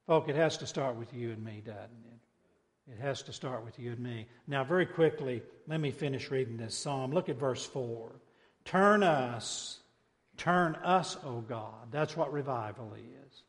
Folk, 0.06 0.28
it 0.28 0.36
has 0.36 0.58
to 0.58 0.66
start 0.66 0.96
with 0.96 1.14
you 1.14 1.30
and 1.30 1.42
me, 1.42 1.62
doesn't 1.64 1.80
it? 1.82 2.92
It 2.92 3.00
has 3.00 3.22
to 3.22 3.32
start 3.32 3.64
with 3.64 3.78
you 3.78 3.92
and 3.92 4.00
me. 4.00 4.26
Now, 4.46 4.62
very 4.62 4.84
quickly, 4.84 5.42
let 5.66 5.80
me 5.80 5.90
finish 5.90 6.30
reading 6.30 6.58
this 6.58 6.76
psalm. 6.76 7.12
Look 7.12 7.30
at 7.30 7.36
verse 7.36 7.64
4. 7.64 8.12
Turn 8.66 9.02
us, 9.02 9.78
turn 10.36 10.74
us, 10.76 11.16
O 11.24 11.40
God. 11.40 11.90
That's 11.90 12.16
what 12.16 12.32
revival 12.32 12.92
is. 12.94 13.42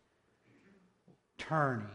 Turning. 1.38 1.88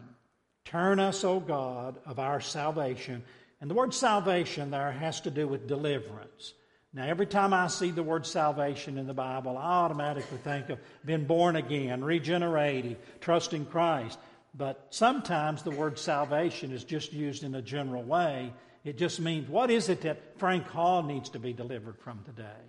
Turn 0.67 1.01
us, 1.01 1.25
O 1.25 1.41
God, 1.41 1.97
of 2.05 2.19
our 2.19 2.41
salvation. 2.41 3.23
And 3.63 3.71
the 3.71 3.75
word 3.75 3.95
salvation 3.95 4.71
there 4.71 4.93
has 4.93 5.23
to 5.23 5.31
do 5.31 5.49
with 5.49 5.67
deliverance. 5.67 6.53
Now, 6.93 7.07
every 7.07 7.27
time 7.27 7.55
I 7.55 7.69
see 7.69 7.91
the 7.91 8.03
word 8.03 8.27
salvation 8.27 8.99
in 8.99 9.07
the 9.07 9.15
Bible, 9.15 9.57
I 9.57 9.63
automatically 9.63 10.39
think 10.39 10.71
of 10.71 10.79
being 11.05 11.25
born 11.25 11.57
again, 11.57 12.03
regenerated, 12.03 12.97
trusting 13.21 13.67
Christ. 13.67 14.19
But 14.55 14.87
sometimes 14.91 15.63
the 15.63 15.71
word 15.71 15.99
salvation 15.99 16.73
is 16.73 16.85
just 16.85 17.13
used 17.13 17.45
in 17.45 17.55
a 17.55 17.63
general 17.63 18.03
way. 18.03 18.53
It 18.85 18.99
just 18.99 19.21
means 19.21 19.49
what 19.49 19.71
is 19.71 19.89
it 19.89 20.03
that 20.03 20.39
Frank 20.39 20.67
Hall 20.67 21.03
needs 21.03 21.31
to 21.31 21.39
be 21.39 21.53
delivered 21.53 21.99
from 21.99 22.23
today? 22.25 22.65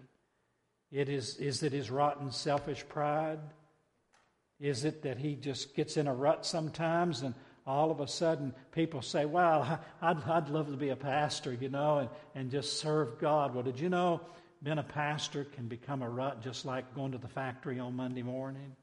It 0.91 1.09
is, 1.09 1.37
is 1.37 1.63
it 1.63 1.71
his 1.71 1.89
rotten, 1.89 2.31
selfish 2.31 2.85
pride? 2.87 3.39
Is 4.59 4.85
it 4.85 5.01
that 5.03 5.17
he 5.17 5.35
just 5.35 5.75
gets 5.75 5.97
in 5.97 6.07
a 6.07 6.13
rut 6.13 6.45
sometimes 6.45 7.21
and 7.21 7.33
all 7.65 7.91
of 7.91 7.99
a 7.99 8.07
sudden 8.07 8.53
people 8.71 9.01
say, 9.01 9.25
Wow, 9.25 9.79
I'd, 10.01 10.23
I'd 10.23 10.49
love 10.49 10.69
to 10.69 10.77
be 10.77 10.89
a 10.89 10.95
pastor, 10.95 11.53
you 11.53 11.69
know, 11.69 11.99
and, 11.99 12.09
and 12.35 12.51
just 12.51 12.79
serve 12.79 13.19
God? 13.19 13.55
Well, 13.55 13.63
did 13.63 13.79
you 13.79 13.89
know 13.89 14.21
being 14.61 14.77
a 14.77 14.83
pastor 14.83 15.45
can 15.45 15.67
become 15.67 16.03
a 16.03 16.09
rut 16.09 16.43
just 16.43 16.65
like 16.65 16.93
going 16.93 17.13
to 17.13 17.17
the 17.17 17.27
factory 17.27 17.79
on 17.79 17.95
Monday 17.95 18.21
morning? 18.21 18.75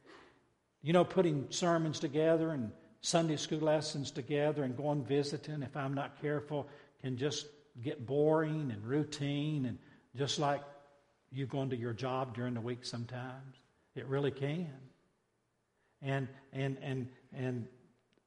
You 0.82 0.92
know, 0.92 1.04
putting 1.04 1.46
sermons 1.50 2.00
together 2.00 2.50
and 2.50 2.72
Sunday 3.00 3.36
school 3.36 3.60
lessons 3.60 4.10
together 4.10 4.64
and 4.64 4.76
going 4.76 5.04
visiting, 5.04 5.62
if 5.62 5.76
I'm 5.76 5.94
not 5.94 6.20
careful, 6.20 6.68
can 7.00 7.16
just 7.16 7.46
get 7.82 8.04
boring 8.04 8.70
and 8.72 8.84
routine 8.84 9.66
and 9.66 9.78
just 10.16 10.38
like 10.38 10.62
you 11.30 11.46
going 11.46 11.70
to 11.70 11.76
your 11.76 11.92
job 11.92 12.34
during 12.34 12.54
the 12.54 12.60
week 12.60 12.84
sometimes. 12.84 13.56
It 13.94 14.06
really 14.06 14.30
can. 14.30 14.72
And 16.02 16.28
and 16.52 16.76
and 16.82 17.08
and 17.32 17.66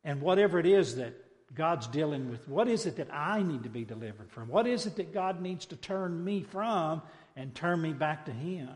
and 0.04 0.22
whatever 0.22 0.60
it 0.60 0.66
is 0.66 0.96
that 0.96 1.14
God's 1.54 1.88
dealing 1.88 2.30
with, 2.30 2.48
what 2.48 2.68
is 2.68 2.86
it 2.86 2.96
that 2.98 3.14
I 3.14 3.44
need 3.44 3.64
to 3.64 3.70
be 3.70 3.84
delivered 3.84 4.32
from? 4.32 4.48
What 4.48 4.68
is 4.68 4.86
it 4.86 4.96
that 4.98 5.14
God 5.14 5.42
needs 5.42 5.66
to 5.68 5.76
turn 5.76 6.24
me 6.24 6.44
from 6.44 7.02
and 7.36 7.54
turn 7.54 7.82
me 7.82 7.92
back 7.92 8.26
to 8.26 8.32
Him? 8.32 8.70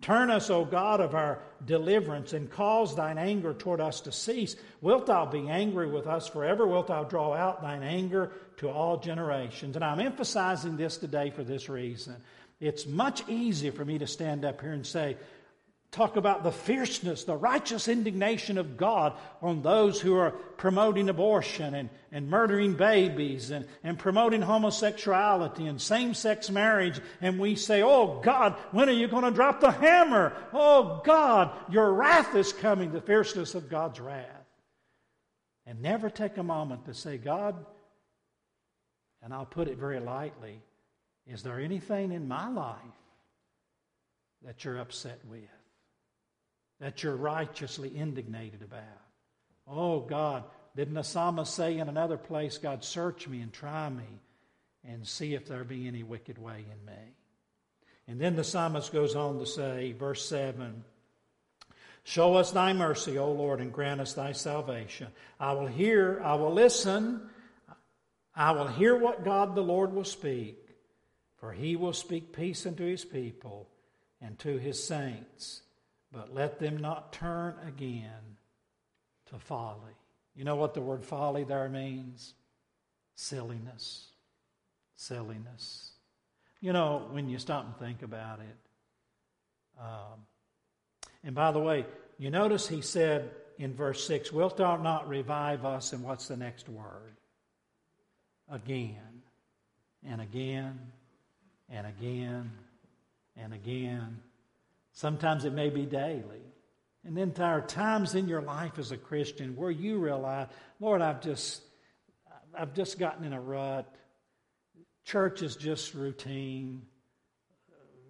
Turn 0.00 0.30
us, 0.30 0.48
O 0.48 0.64
God, 0.64 1.00
of 1.00 1.14
our 1.14 1.40
deliverance, 1.66 2.32
and 2.32 2.50
cause 2.50 2.96
thine 2.96 3.18
anger 3.18 3.52
toward 3.52 3.80
us 3.80 4.00
to 4.02 4.12
cease. 4.12 4.56
Wilt 4.80 5.06
thou 5.06 5.26
be 5.26 5.48
angry 5.48 5.90
with 5.90 6.06
us 6.06 6.26
forever? 6.26 6.66
Wilt 6.66 6.86
thou 6.86 7.04
draw 7.04 7.34
out 7.34 7.60
thine 7.60 7.82
anger 7.82 8.32
to 8.58 8.70
all 8.70 8.96
generations? 8.96 9.76
And 9.76 9.84
I'm 9.84 10.00
emphasizing 10.00 10.76
this 10.78 10.96
today 10.96 11.30
for 11.30 11.44
this 11.44 11.68
reason. 11.68 12.16
It's 12.60 12.86
much 12.86 13.28
easier 13.28 13.72
for 13.72 13.84
me 13.84 13.98
to 13.98 14.06
stand 14.06 14.44
up 14.44 14.60
here 14.60 14.72
and 14.72 14.86
say, 14.86 15.16
talk 15.90 16.14
about 16.16 16.44
the 16.44 16.52
fierceness, 16.52 17.24
the 17.24 17.36
righteous 17.36 17.88
indignation 17.88 18.58
of 18.58 18.76
God 18.76 19.14
on 19.42 19.62
those 19.62 20.00
who 20.00 20.16
are 20.16 20.30
promoting 20.30 21.08
abortion 21.08 21.74
and, 21.74 21.90
and 22.12 22.28
murdering 22.28 22.74
babies 22.74 23.50
and, 23.50 23.66
and 23.82 23.98
promoting 23.98 24.40
homosexuality 24.40 25.66
and 25.66 25.80
same 25.80 26.14
sex 26.14 26.48
marriage. 26.48 27.00
And 27.20 27.40
we 27.40 27.56
say, 27.56 27.82
Oh 27.82 28.20
God, 28.22 28.54
when 28.70 28.88
are 28.88 28.92
you 28.92 29.08
going 29.08 29.24
to 29.24 29.32
drop 29.32 29.60
the 29.60 29.72
hammer? 29.72 30.32
Oh 30.52 31.02
God, 31.04 31.50
your 31.70 31.92
wrath 31.92 32.36
is 32.36 32.52
coming, 32.52 32.92
the 32.92 33.00
fierceness 33.00 33.56
of 33.56 33.68
God's 33.68 33.98
wrath. 33.98 34.26
And 35.66 35.82
never 35.82 36.08
take 36.08 36.36
a 36.36 36.42
moment 36.42 36.84
to 36.86 36.94
say, 36.94 37.18
God, 37.18 37.56
and 39.22 39.34
I'll 39.34 39.44
put 39.44 39.68
it 39.68 39.76
very 39.76 40.00
lightly, 40.00 40.62
is 41.26 41.42
there 41.42 41.58
anything 41.60 42.12
in 42.12 42.28
my 42.28 42.48
life 42.48 42.76
that 44.42 44.64
you're 44.64 44.78
upset 44.78 45.20
with? 45.28 45.59
That 46.80 47.02
you're 47.02 47.16
righteously 47.16 47.88
indignated 47.90 48.62
about? 48.62 48.82
Oh, 49.66 50.00
God, 50.00 50.44
didn't 50.74 50.94
the 50.94 51.02
psalmist 51.02 51.54
say 51.54 51.78
in 51.78 51.88
another 51.88 52.16
place, 52.16 52.58
God, 52.58 52.82
search 52.82 53.28
me 53.28 53.40
and 53.40 53.52
try 53.52 53.88
me 53.88 54.20
and 54.84 55.06
see 55.06 55.34
if 55.34 55.46
there 55.46 55.64
be 55.64 55.86
any 55.86 56.02
wicked 56.02 56.38
way 56.38 56.64
in 56.64 56.84
me? 56.86 57.00
And 58.08 58.20
then 58.20 58.34
the 58.34 58.44
psalmist 58.44 58.92
goes 58.92 59.14
on 59.14 59.38
to 59.38 59.46
say, 59.46 59.92
verse 59.92 60.26
7 60.28 60.84
Show 62.02 62.34
us 62.34 62.50
thy 62.50 62.72
mercy, 62.72 63.18
O 63.18 63.30
Lord, 63.30 63.60
and 63.60 63.72
grant 63.72 64.00
us 64.00 64.14
thy 64.14 64.32
salvation. 64.32 65.08
I 65.38 65.52
will 65.52 65.66
hear, 65.66 66.20
I 66.24 66.34
will 66.34 66.52
listen, 66.52 67.28
I 68.34 68.52
will 68.52 68.66
hear 68.66 68.96
what 68.96 69.24
God 69.24 69.54
the 69.54 69.60
Lord 69.60 69.92
will 69.92 70.04
speak, 70.04 70.56
for 71.36 71.52
he 71.52 71.76
will 71.76 71.92
speak 71.92 72.32
peace 72.32 72.66
unto 72.66 72.84
his 72.84 73.04
people 73.04 73.68
and 74.20 74.38
to 74.40 74.58
his 74.58 74.82
saints, 74.82 75.62
but 76.12 76.34
let 76.34 76.58
them 76.58 76.76
not 76.78 77.12
turn 77.12 77.54
again 77.66 78.36
to 79.30 79.38
folly. 79.38 79.94
You 80.34 80.44
know 80.44 80.56
what 80.56 80.74
the 80.74 80.80
word 80.80 81.04
folly 81.04 81.44
there 81.44 81.68
means? 81.68 82.34
Silliness. 83.14 84.08
Silliness. 84.96 85.92
You 86.60 86.72
know, 86.72 87.06
when 87.10 87.28
you 87.28 87.38
stop 87.38 87.64
and 87.64 87.76
think 87.76 88.02
about 88.02 88.40
it. 88.40 88.56
Um, 89.80 90.26
and 91.24 91.34
by 91.34 91.52
the 91.52 91.58
way, 91.58 91.86
you 92.18 92.30
notice 92.30 92.68
he 92.68 92.82
said 92.82 93.30
in 93.58 93.74
verse 93.74 94.06
6, 94.06 94.32
Wilt 94.32 94.56
thou 94.56 94.76
not 94.76 95.08
revive 95.08 95.64
us? 95.64 95.92
And 95.92 96.02
what's 96.02 96.28
the 96.28 96.36
next 96.36 96.68
word? 96.68 97.16
Again, 98.50 99.22
and 100.06 100.20
again, 100.20 100.78
and 101.68 101.86
again, 101.86 102.50
and 103.36 103.54
again. 103.54 104.18
Sometimes 104.92 105.44
it 105.44 105.52
may 105.52 105.70
be 105.70 105.86
daily. 105.86 106.42
And 107.04 107.16
then 107.16 107.32
there 107.34 107.46
are 107.46 107.62
times 107.62 108.14
in 108.14 108.28
your 108.28 108.42
life 108.42 108.78
as 108.78 108.92
a 108.92 108.96
Christian 108.96 109.56
where 109.56 109.70
you 109.70 109.98
realize, 109.98 110.48
Lord, 110.80 111.00
I've 111.00 111.22
just, 111.22 111.62
I've 112.56 112.74
just 112.74 112.98
gotten 112.98 113.24
in 113.24 113.32
a 113.32 113.40
rut. 113.40 113.92
Church 115.04 115.42
is 115.42 115.56
just 115.56 115.94
routine. 115.94 116.82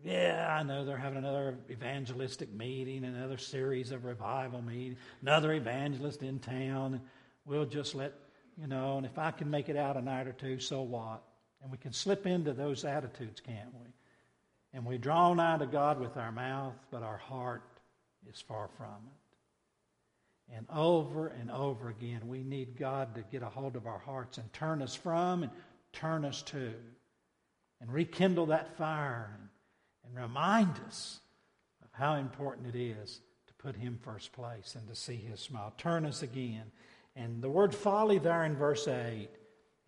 Yeah, 0.03 0.57
I 0.59 0.63
know 0.63 0.85
they're 0.85 0.97
having 0.97 1.19
another 1.19 1.59
evangelistic 1.71 2.53
meeting, 2.53 3.05
another 3.05 3.37
series 3.37 3.93
of 3.93 4.05
revival 4.05 4.63
meeting, 4.63 4.97
another 5.21 5.53
evangelist 5.53 6.23
in 6.23 6.39
town. 6.39 7.03
We'll 7.45 7.67
just 7.67 7.95
let, 7.95 8.15
you 8.59 8.67
know, 8.67 8.97
and 8.97 9.05
if 9.05 9.19
I 9.19 9.31
can 9.31 9.51
make 9.51 9.69
it 9.69 9.77
out 9.77 9.97
a 9.97 10.03
night 10.03 10.27
or 10.27 10.33
two, 10.33 10.59
so 10.59 10.83
what? 10.83 11.23
And 11.63 11.71
we 11.71 11.77
can 11.77 11.93
slip 11.93 12.27
into 12.27 12.55
those 12.55 12.85
attitudes, 12.85 13.41
can't 13.41 13.75
we? 13.75 13.87
And 14.73 14.85
we 14.85 14.99
draw 14.99 15.35
nigh 15.35 15.59
to 15.59 15.67
God 15.67 15.99
with 15.99 16.17
our 16.17 16.31
mouth, 16.31 16.77
but 16.91 17.03
our 17.03 17.17
heart 17.17 17.63
is 18.29 18.41
far 18.41 18.69
from 18.77 18.87
it. 18.87 20.57
And 20.57 20.67
over 20.73 21.29
and 21.29 21.51
over 21.51 21.89
again, 21.89 22.23
we 22.27 22.43
need 22.43 22.77
God 22.77 23.15
to 23.15 23.23
get 23.23 23.43
a 23.43 23.49
hold 23.49 23.77
of 23.77 23.87
our 23.87 23.99
hearts 23.99 24.39
and 24.39 24.53
turn 24.53 24.83
us 24.83 24.95
from 24.95 25.45
and 25.45 25.53
turn 25.93 26.25
us 26.25 26.43
to, 26.43 26.73
and 27.81 27.93
rekindle 27.93 28.47
that 28.47 28.77
fire 28.77 29.31
and, 29.39 29.49
and 30.05 30.23
remind 30.23 30.79
us 30.87 31.21
of 31.83 31.89
how 31.93 32.15
important 32.15 32.75
it 32.75 32.79
is 32.79 33.21
to 33.47 33.55
put 33.55 33.77
Him 33.77 33.99
first 34.03 34.33
place 34.33 34.77
and 34.77 34.89
to 34.89 34.95
see 34.95 35.17
His 35.17 35.41
smile. 35.41 35.73
Turn 35.79 36.05
us 36.05 36.23
again. 36.23 36.65
And 37.17 37.43
the 37.43 37.51
word 37.51 37.75
folly 37.75 38.19
there 38.19 38.45
in 38.45 38.57
verse 38.57 38.87
8, 38.87 39.29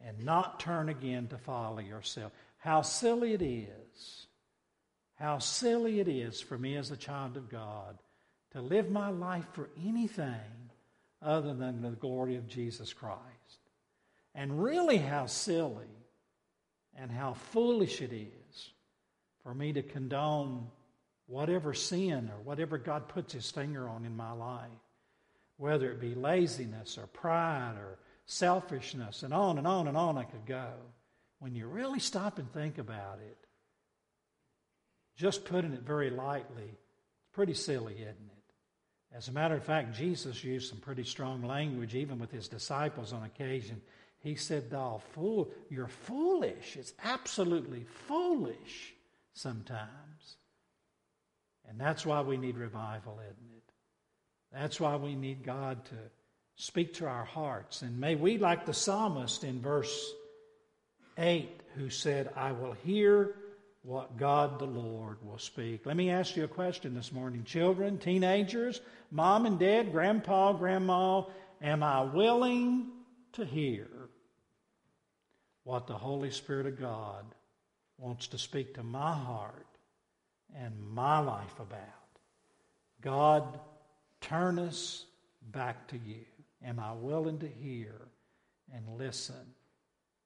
and 0.05 0.25
not 0.25 0.61
turn 0.61 0.89
again 0.89 1.29
to 1.29 1.39
folly 1.39 1.85
yourself. 1.85 2.33
How 2.59 2.83
silly 2.83 3.33
it 3.33 3.43
is. 3.43 4.27
How 5.23 5.39
silly 5.39 6.01
it 6.01 6.09
is 6.09 6.41
for 6.41 6.59
me 6.59 6.75
as 6.75 6.91
a 6.91 6.97
child 6.97 7.37
of 7.37 7.49
God 7.49 7.97
to 8.55 8.61
live 8.61 8.91
my 8.91 9.09
life 9.11 9.47
for 9.53 9.71
anything 9.87 10.35
other 11.23 11.55
than 11.55 11.81
the 11.81 11.91
glory 11.91 12.35
of 12.35 12.49
Jesus 12.49 12.93
Christ. 12.93 13.21
And 14.35 14.61
really, 14.61 14.97
how 14.97 15.27
silly 15.27 15.87
and 16.99 17.09
how 17.09 17.35
foolish 17.35 18.03
it 18.03 18.13
is 18.13 18.71
for 19.45 19.55
me 19.55 19.73
to 19.75 19.83
condone 19.85 20.67
whatever 21.29 21.73
sin 21.73 22.29
or 22.29 22.43
whatever 22.43 22.77
God 22.77 23.07
puts 23.07 23.33
his 23.33 23.49
finger 23.49 23.89
on 23.89 24.05
in 24.05 24.17
my 24.17 24.33
life, 24.33 24.71
whether 25.57 25.89
it 25.93 26.01
be 26.01 26.17
laziness 26.17 26.99
or 26.99 27.07
pride 27.07 27.77
or 27.79 28.01
selfishness, 28.27 29.23
and 29.23 29.33
on 29.33 29.59
and 29.59 29.69
on 29.69 29.87
and 29.87 29.97
on 29.97 30.19
I 30.19 30.25
could 30.25 30.47
go. 30.47 30.73
When 31.39 31.55
you 31.55 31.69
really 31.69 32.01
stop 32.01 32.41
and 32.41 32.53
think 32.53 32.79
about 32.79 33.21
it, 33.21 33.42
just 35.17 35.45
putting 35.45 35.73
it 35.73 35.83
very 35.83 36.11
lightly, 36.11 36.65
it's 36.65 37.29
pretty 37.33 37.55
silly, 37.55 37.95
isn't 37.95 38.07
it? 38.09 38.43
As 39.15 39.29
a 39.29 39.33
matter 39.33 39.55
of 39.55 39.65
fact, 39.65 39.95
Jesus 39.95 40.43
used 40.43 40.71
some 40.71 40.79
pretty 40.79 41.05
strong 41.05 41.43
language, 41.43 41.95
even 41.95 42.19
with 42.19 42.31
his 42.31 42.49
disciples 42.49 43.13
on 43.13 43.25
occasion. 43.25 43.81
He 44.21 44.37
said, 44.37 44.71
Thou 44.71 45.03
fool, 45.13 45.51
you're 45.69 45.89
foolish. 45.89 46.77
It's 46.77 46.95
absolutely 47.05 47.85
foolish 48.07 48.95
sometimes. 49.35 50.37
And 51.69 51.79
that's 51.79 52.07
why 52.07 52.23
we 52.23 52.37
need 52.37 52.57
revival, 52.57 53.21
isn't 53.21 53.53
it? 53.57 53.63
That's 54.53 54.81
why 54.81 54.97
we 54.97 55.15
need 55.15 55.45
God 55.45 55.85
to 55.87 55.97
speak 56.57 56.95
to 56.95 57.07
our 57.07 57.25
hearts. 57.25 57.83
And 57.83 57.99
may 57.99 58.15
we, 58.15 58.39
like 58.39 58.67
the 58.67 58.75
psalmist 58.75 59.45
in 59.45 59.61
verse 59.61 60.13
8, 61.19 61.61
who 61.77 61.91
said, 61.91 62.31
I 62.37 62.53
will 62.53 62.75
hear 62.85 63.35
what 63.83 64.17
God 64.17 64.59
the 64.59 64.67
Lord 64.67 65.19
will 65.23 65.39
speak. 65.39 65.87
Let 65.87 65.97
me 65.97 66.11
ask 66.11 66.37
you 66.37 66.45
a 66.45 66.49
question 66.49 66.95
this 66.95 67.13
morning. 67.13 67.45
Children, 67.45 67.99
teenagers, 67.99 68.81
mom 69.11 69.45
and 69.45 69.59
dad, 69.59 69.91
grandpa, 69.91 70.53
grandma, 70.53 71.25
am 71.61 71.83
I 71.83 72.03
willing 72.03 72.89
to 73.33 73.45
hear 73.45 73.89
what 75.65 75.87
the 75.87 75.99
Holy 75.99 76.31
Spirit 76.31 76.67
of 76.67 76.79
God 76.79 77.25
wants 77.99 78.29
to 78.29 78.39
speak 78.39 78.75
to 78.75 78.83
my 78.83 79.13
heart 79.13 79.67
and 80.57 80.73
my 80.91 81.19
life 81.19 81.59
about? 81.59 81.79
God, 83.01 83.59
turn 84.21 84.61
us 84.61 85.05
back 85.51 85.89
to 85.89 85.99
you. 85.99 86.25
Am 86.65 86.79
I 86.79 86.93
willing 86.93 87.41
to 87.41 87.49
hear 87.49 87.95
and 88.73 88.97
listen 88.97 89.35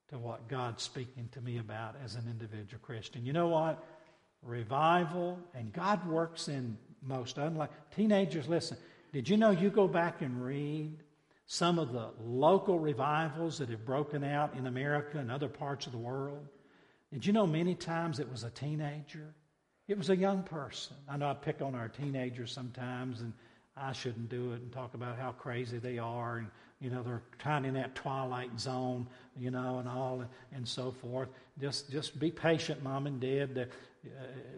to 0.08 0.18
what 0.18 0.48
God's 0.48 0.82
speaking 0.82 1.28
to 1.32 1.40
me 1.40 1.58
about 1.58 1.96
as 2.04 2.14
an 2.14 2.24
individual 2.28 2.80
Christian. 2.82 3.26
You 3.26 3.32
know 3.32 3.48
what? 3.48 3.82
Revival, 4.42 5.38
and 5.54 5.72
God 5.72 6.06
works 6.08 6.48
in 6.48 6.76
most 7.02 7.38
unlike. 7.38 7.70
Teenagers, 7.94 8.48
listen. 8.48 8.76
Did 9.12 9.28
you 9.28 9.36
know 9.36 9.50
you 9.50 9.70
go 9.70 9.88
back 9.88 10.22
and 10.22 10.42
read 10.42 11.02
some 11.46 11.78
of 11.78 11.92
the 11.92 12.10
local 12.24 12.78
revivals 12.78 13.58
that 13.58 13.70
have 13.70 13.84
broken 13.84 14.24
out 14.24 14.54
in 14.54 14.66
America 14.66 15.18
and 15.18 15.30
other 15.30 15.48
parts 15.48 15.86
of 15.86 15.92
the 15.92 15.98
world? 15.98 16.46
Did 17.12 17.24
you 17.24 17.32
know 17.32 17.46
many 17.46 17.74
times 17.74 18.18
it 18.18 18.30
was 18.30 18.44
a 18.44 18.50
teenager? 18.50 19.34
It 19.88 19.96
was 19.96 20.10
a 20.10 20.16
young 20.16 20.42
person. 20.42 20.96
I 21.08 21.16
know 21.16 21.28
I 21.28 21.34
pick 21.34 21.62
on 21.62 21.74
our 21.74 21.88
teenagers 21.88 22.52
sometimes, 22.52 23.20
and 23.20 23.32
I 23.76 23.92
shouldn't 23.92 24.28
do 24.28 24.52
it 24.52 24.60
and 24.60 24.72
talk 24.72 24.94
about 24.94 25.18
how 25.18 25.32
crazy 25.32 25.78
they 25.78 25.98
are 25.98 26.38
and 26.38 26.48
you 26.80 26.90
know 26.90 27.02
they're 27.02 27.22
kind 27.38 27.64
of 27.64 27.70
in 27.70 27.74
that 27.80 27.94
twilight 27.94 28.58
zone 28.58 29.06
you 29.38 29.50
know 29.50 29.78
and 29.78 29.88
all 29.88 30.22
and 30.54 30.66
so 30.66 30.90
forth. 30.90 31.28
Just 31.60 31.90
just 31.90 32.18
be 32.18 32.30
patient 32.30 32.82
mom 32.82 33.06
and 33.06 33.20
dad. 33.20 33.68
Uh, 34.04 34.10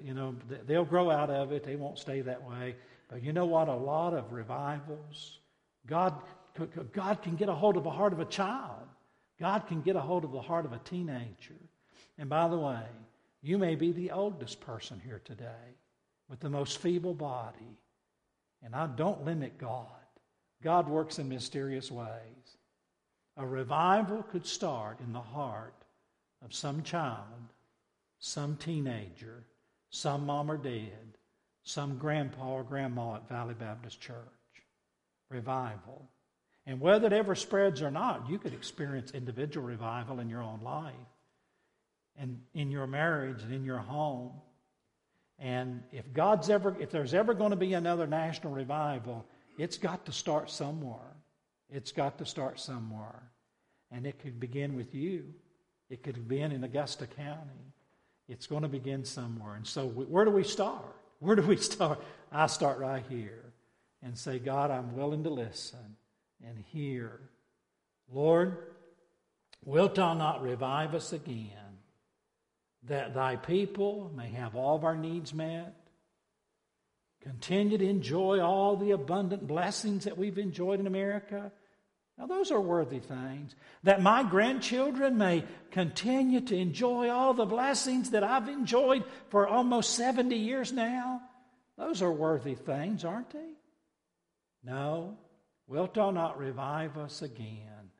you 0.04 0.14
know 0.14 0.34
they'll 0.66 0.84
grow 0.84 1.10
out 1.10 1.30
of 1.30 1.52
it. 1.52 1.64
They 1.64 1.76
won't 1.76 1.98
stay 1.98 2.20
that 2.22 2.42
way. 2.42 2.74
But 3.08 3.22
you 3.22 3.32
know 3.32 3.46
what? 3.46 3.68
A 3.68 3.74
lot 3.74 4.14
of 4.14 4.32
revivals 4.32 5.38
god 5.86 6.14
god 6.92 7.22
can 7.22 7.36
get 7.36 7.48
a 7.48 7.54
hold 7.54 7.76
of 7.76 7.84
the 7.84 7.90
heart 7.90 8.12
of 8.12 8.20
a 8.20 8.24
child. 8.24 8.86
God 9.40 9.66
can 9.68 9.80
get 9.80 9.94
a 9.94 10.00
hold 10.00 10.24
of 10.24 10.32
the 10.32 10.40
heart 10.40 10.64
of 10.64 10.72
a 10.72 10.78
teenager. 10.78 11.54
And 12.18 12.28
by 12.28 12.48
the 12.48 12.58
way 12.58 12.82
you 13.42 13.56
may 13.56 13.76
be 13.76 13.92
the 13.92 14.10
oldest 14.10 14.60
person 14.60 15.00
here 15.04 15.20
today 15.24 15.76
with 16.28 16.40
the 16.40 16.50
most 16.50 16.78
feeble 16.78 17.14
body. 17.14 17.78
And 18.64 18.74
i 18.74 18.86
don't 18.86 19.24
limit 19.24 19.56
god 19.56 19.86
God 20.62 20.88
works 20.88 21.18
in 21.18 21.28
mysterious 21.28 21.90
ways. 21.90 22.56
A 23.36 23.46
revival 23.46 24.24
could 24.24 24.46
start 24.46 24.98
in 25.00 25.12
the 25.12 25.20
heart 25.20 25.84
of 26.44 26.52
some 26.54 26.82
child, 26.82 27.52
some 28.18 28.56
teenager, 28.56 29.44
some 29.90 30.26
mom 30.26 30.50
or 30.50 30.56
dad, 30.56 31.16
some 31.62 31.98
grandpa 31.98 32.54
or 32.54 32.64
grandma 32.64 33.16
at 33.16 33.28
Valley 33.28 33.54
Baptist 33.54 34.00
Church. 34.00 34.16
Revival. 35.30 36.08
And 36.66 36.80
whether 36.80 37.06
it 37.06 37.12
ever 37.12 37.34
spreads 37.34 37.82
or 37.82 37.90
not, 37.90 38.28
you 38.28 38.38
could 38.38 38.54
experience 38.54 39.12
individual 39.12 39.66
revival 39.66 40.20
in 40.20 40.28
your 40.28 40.42
own 40.42 40.60
life 40.62 40.94
and 42.18 42.40
in 42.54 42.70
your 42.70 42.86
marriage 42.86 43.42
and 43.42 43.52
in 43.52 43.64
your 43.64 43.78
home. 43.78 44.32
And 45.38 45.82
if 45.92 46.12
God's 46.12 46.50
ever 46.50 46.76
if 46.80 46.90
there's 46.90 47.14
ever 47.14 47.32
going 47.32 47.50
to 47.50 47.56
be 47.56 47.74
another 47.74 48.06
national 48.06 48.52
revival, 48.52 49.24
it's 49.58 49.76
got 49.76 50.06
to 50.06 50.12
start 50.12 50.50
somewhere. 50.50 51.16
It's 51.68 51.92
got 51.92 52.16
to 52.18 52.24
start 52.24 52.60
somewhere. 52.60 53.22
And 53.90 54.06
it 54.06 54.18
could 54.20 54.38
begin 54.38 54.76
with 54.76 54.94
you. 54.94 55.24
It 55.90 56.02
could 56.02 56.28
begin 56.28 56.52
in 56.52 56.64
Augusta 56.64 57.06
County. 57.06 57.72
It's 58.28 58.46
going 58.46 58.62
to 58.62 58.68
begin 58.68 59.04
somewhere. 59.04 59.54
And 59.54 59.66
so, 59.66 59.86
where 59.86 60.24
do 60.24 60.30
we 60.30 60.44
start? 60.44 60.94
Where 61.20 61.34
do 61.34 61.42
we 61.42 61.56
start? 61.56 62.00
I 62.30 62.46
start 62.46 62.78
right 62.78 63.04
here 63.08 63.52
and 64.04 64.16
say, 64.16 64.38
God, 64.38 64.70
I'm 64.70 64.94
willing 64.96 65.24
to 65.24 65.30
listen 65.30 65.96
and 66.46 66.62
hear. 66.72 67.18
Lord, 68.12 68.56
wilt 69.64 69.96
thou 69.96 70.14
not 70.14 70.42
revive 70.42 70.94
us 70.94 71.12
again, 71.12 71.50
that 72.84 73.14
thy 73.14 73.34
people 73.34 74.12
may 74.14 74.28
have 74.28 74.54
all 74.54 74.76
of 74.76 74.84
our 74.84 74.94
needs 74.94 75.34
met? 75.34 75.74
Continue 77.22 77.78
to 77.78 77.88
enjoy 77.88 78.40
all 78.40 78.76
the 78.76 78.92
abundant 78.92 79.46
blessings 79.46 80.04
that 80.04 80.16
we've 80.16 80.38
enjoyed 80.38 80.80
in 80.80 80.86
America? 80.86 81.50
Now, 82.16 82.26
those 82.26 82.50
are 82.50 82.60
worthy 82.60 82.98
things. 82.98 83.54
That 83.84 84.02
my 84.02 84.22
grandchildren 84.24 85.18
may 85.18 85.44
continue 85.70 86.40
to 86.40 86.56
enjoy 86.56 87.10
all 87.10 87.34
the 87.34 87.46
blessings 87.46 88.10
that 88.10 88.24
I've 88.24 88.48
enjoyed 88.48 89.04
for 89.28 89.46
almost 89.46 89.94
70 89.94 90.36
years 90.36 90.72
now. 90.72 91.22
Those 91.76 92.02
are 92.02 92.10
worthy 92.10 92.54
things, 92.54 93.04
aren't 93.04 93.30
they? 93.30 93.52
No. 94.64 95.16
Wilt 95.68 95.94
thou 95.94 96.10
not 96.10 96.38
revive 96.38 96.96
us 96.96 97.22
again, 97.22 97.90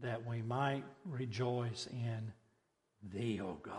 that 0.00 0.26
we 0.26 0.42
might 0.42 0.84
rejoice 1.04 1.86
in 1.92 2.32
thee, 3.12 3.40
O 3.40 3.58
God, 3.62 3.74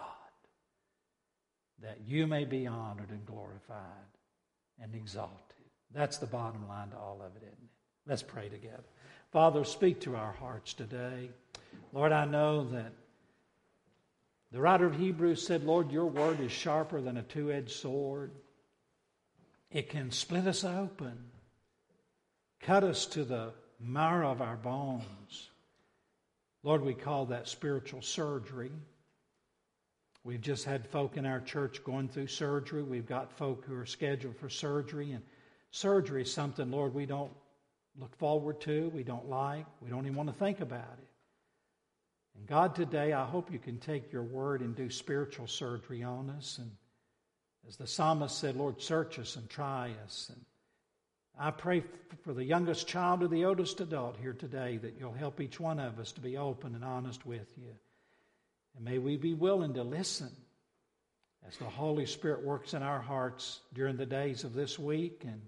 that 1.81 2.01
you 2.05 2.27
may 2.27 2.45
be 2.45 2.67
honored 2.67 3.09
and 3.09 3.25
glorified 3.25 4.08
and 4.81 4.95
exalted. 4.95 5.55
That's 5.93 6.17
the 6.17 6.27
bottom 6.27 6.67
line 6.67 6.89
to 6.89 6.97
all 6.97 7.21
of 7.25 7.35
it, 7.35 7.43
isn't 7.43 7.53
it? 7.53 7.69
Let's 8.07 8.23
pray 8.23 8.49
together. 8.49 8.83
Father, 9.31 9.63
speak 9.63 10.01
to 10.01 10.15
our 10.15 10.31
hearts 10.33 10.73
today. 10.73 11.29
Lord, 11.93 12.11
I 12.11 12.25
know 12.25 12.63
that 12.65 12.93
the 14.51 14.61
writer 14.61 14.85
of 14.85 14.95
Hebrews 14.95 15.45
said, 15.45 15.63
Lord, 15.63 15.91
your 15.91 16.07
word 16.07 16.39
is 16.39 16.51
sharper 16.51 17.01
than 17.01 17.17
a 17.17 17.23
two 17.23 17.51
edged 17.51 17.71
sword. 17.71 18.31
It 19.71 19.89
can 19.89 20.09
split 20.09 20.47
us 20.47 20.63
open, 20.63 21.25
cut 22.61 22.83
us 22.83 23.05
to 23.07 23.23
the 23.23 23.51
marrow 23.79 24.31
of 24.31 24.41
our 24.41 24.57
bones. 24.57 25.49
Lord, 26.63 26.83
we 26.83 26.95
call 26.95 27.27
that 27.27 27.47
spiritual 27.47 28.01
surgery. 28.01 28.71
We've 30.23 30.41
just 30.41 30.65
had 30.65 30.87
folk 30.87 31.17
in 31.17 31.25
our 31.25 31.39
church 31.39 31.83
going 31.83 32.09
through 32.09 32.27
surgery. 32.27 32.83
We've 32.83 33.07
got 33.07 33.31
folk 33.37 33.65
who 33.65 33.75
are 33.75 33.85
scheduled 33.85 34.35
for 34.35 34.49
surgery. 34.49 35.11
And 35.11 35.23
surgery 35.71 36.23
is 36.23 36.33
something, 36.33 36.69
Lord, 36.69 36.93
we 36.93 37.05
don't 37.05 37.31
look 37.97 38.15
forward 38.17 38.61
to, 38.61 38.89
we 38.93 39.03
don't 39.03 39.29
like, 39.29 39.65
we 39.81 39.89
don't 39.89 40.05
even 40.05 40.15
want 40.15 40.29
to 40.29 40.35
think 40.35 40.59
about 40.61 40.97
it. 41.01 41.07
And 42.37 42.47
God, 42.47 42.75
today, 42.75 43.13
I 43.13 43.25
hope 43.25 43.51
you 43.51 43.59
can 43.59 43.79
take 43.79 44.11
your 44.11 44.23
word 44.23 44.61
and 44.61 44.75
do 44.75 44.89
spiritual 44.89 45.47
surgery 45.47 46.03
on 46.03 46.29
us. 46.29 46.57
And 46.59 46.71
as 47.67 47.77
the 47.77 47.87
psalmist 47.87 48.37
said, 48.37 48.55
Lord, 48.55 48.81
search 48.81 49.19
us 49.19 49.35
and 49.35 49.49
try 49.49 49.91
us. 50.05 50.31
And 50.33 50.45
I 51.37 51.51
pray 51.51 51.83
for 52.23 52.33
the 52.33 52.43
youngest 52.43 52.87
child 52.87 53.21
to 53.21 53.27
the 53.27 53.45
oldest 53.45 53.79
adult 53.81 54.17
here 54.17 54.33
today 54.33 54.77
that 54.77 54.95
you'll 54.99 55.13
help 55.13 55.41
each 55.41 55.59
one 55.59 55.79
of 55.79 55.99
us 55.99 56.11
to 56.13 56.21
be 56.21 56.37
open 56.37 56.75
and 56.75 56.83
honest 56.83 57.25
with 57.25 57.51
you. 57.57 57.73
And 58.79 58.85
may 58.85 58.97
we 58.97 59.17
be 59.17 59.33
willing 59.33 59.73
to 59.73 59.83
listen 59.83 60.31
as 61.45 61.57
the 61.57 61.65
Holy 61.65 62.05
Spirit 62.05 62.43
works 62.43 62.73
in 62.73 62.81
our 62.81 63.01
hearts 63.01 63.59
during 63.73 63.97
the 63.97 64.05
days 64.05 64.45
of 64.45 64.53
this 64.53 64.79
week 64.79 65.23
and 65.25 65.41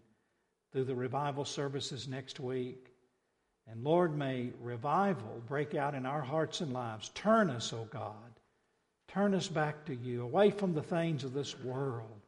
through 0.73 0.83
the 0.83 0.95
revival 0.95 1.45
services 1.45 2.09
next 2.09 2.41
week. 2.41 2.87
And 3.67 3.85
Lord, 3.85 4.17
may 4.17 4.51
revival 4.59 5.41
break 5.47 5.75
out 5.75 5.95
in 5.95 6.05
our 6.05 6.21
hearts 6.21 6.59
and 6.59 6.73
lives. 6.73 7.09
Turn 7.15 7.49
us, 7.49 7.71
O 7.71 7.79
oh 7.79 7.87
God. 7.89 8.15
Turn 9.07 9.33
us 9.33 9.47
back 9.47 9.85
to 9.85 9.95
you, 9.95 10.23
away 10.23 10.51
from 10.51 10.73
the 10.73 10.83
things 10.83 11.23
of 11.23 11.33
this 11.33 11.57
world. 11.59 12.21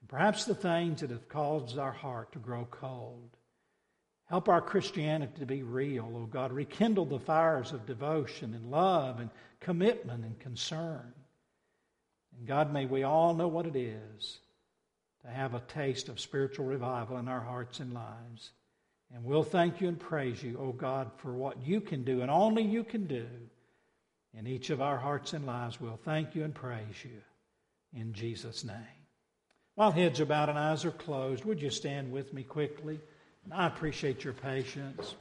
And 0.00 0.08
perhaps 0.08 0.44
the 0.44 0.56
things 0.56 1.02
that 1.02 1.10
have 1.10 1.28
caused 1.28 1.78
our 1.78 1.92
heart 1.92 2.32
to 2.32 2.40
grow 2.40 2.66
cold. 2.68 3.36
Help 4.26 4.48
our 4.48 4.60
Christianity 4.60 5.32
to 5.38 5.46
be 5.46 5.62
real, 5.62 6.10
O 6.12 6.22
oh 6.22 6.26
God. 6.26 6.52
Rekindle 6.52 7.04
the 7.04 7.20
fires 7.20 7.72
of 7.72 7.86
devotion 7.86 8.54
and 8.54 8.70
love 8.70 9.20
and 9.20 9.30
commitment 9.60 10.24
and 10.24 10.38
concern. 10.40 11.12
And 12.36 12.46
God, 12.46 12.72
may 12.72 12.86
we 12.86 13.04
all 13.04 13.34
know 13.34 13.48
what 13.48 13.66
it 13.66 13.76
is 13.76 14.38
to 15.22 15.28
have 15.28 15.54
a 15.54 15.60
taste 15.60 16.08
of 16.08 16.20
spiritual 16.20 16.66
revival 16.66 17.18
in 17.18 17.28
our 17.28 17.40
hearts 17.40 17.78
and 17.78 17.94
lives. 17.94 18.50
And 19.14 19.24
we'll 19.24 19.44
thank 19.44 19.80
you 19.80 19.86
and 19.86 19.98
praise 19.98 20.42
you, 20.42 20.58
O 20.58 20.66
oh 20.66 20.72
God, 20.72 21.12
for 21.18 21.32
what 21.32 21.64
you 21.64 21.80
can 21.80 22.02
do 22.02 22.22
and 22.22 22.30
only 22.30 22.62
you 22.62 22.82
can 22.82 23.06
do 23.06 23.26
in 24.34 24.48
each 24.48 24.70
of 24.70 24.82
our 24.82 24.98
hearts 24.98 25.32
and 25.32 25.46
lives. 25.46 25.80
We'll 25.80 26.00
thank 26.04 26.34
you 26.34 26.42
and 26.42 26.54
praise 26.54 27.04
you 27.04 27.22
in 27.94 28.12
Jesus' 28.12 28.64
name. 28.64 28.76
While 29.76 29.92
heads 29.92 30.20
are 30.20 30.26
bowed 30.26 30.48
and 30.48 30.58
eyes 30.58 30.84
are 30.84 30.90
closed, 30.90 31.44
would 31.44 31.62
you 31.62 31.70
stand 31.70 32.10
with 32.10 32.32
me 32.32 32.42
quickly? 32.42 32.98
I 33.52 33.66
appreciate 33.66 34.24
your 34.24 34.32
patience. 34.32 35.14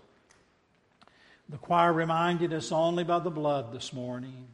The 1.50 1.58
choir 1.58 1.94
reminded 1.94 2.54
us 2.54 2.72
only 2.72 3.04
by 3.04 3.20
the 3.20 3.30
blood 3.30 3.72
this 3.72 3.94
morning. 3.94 4.48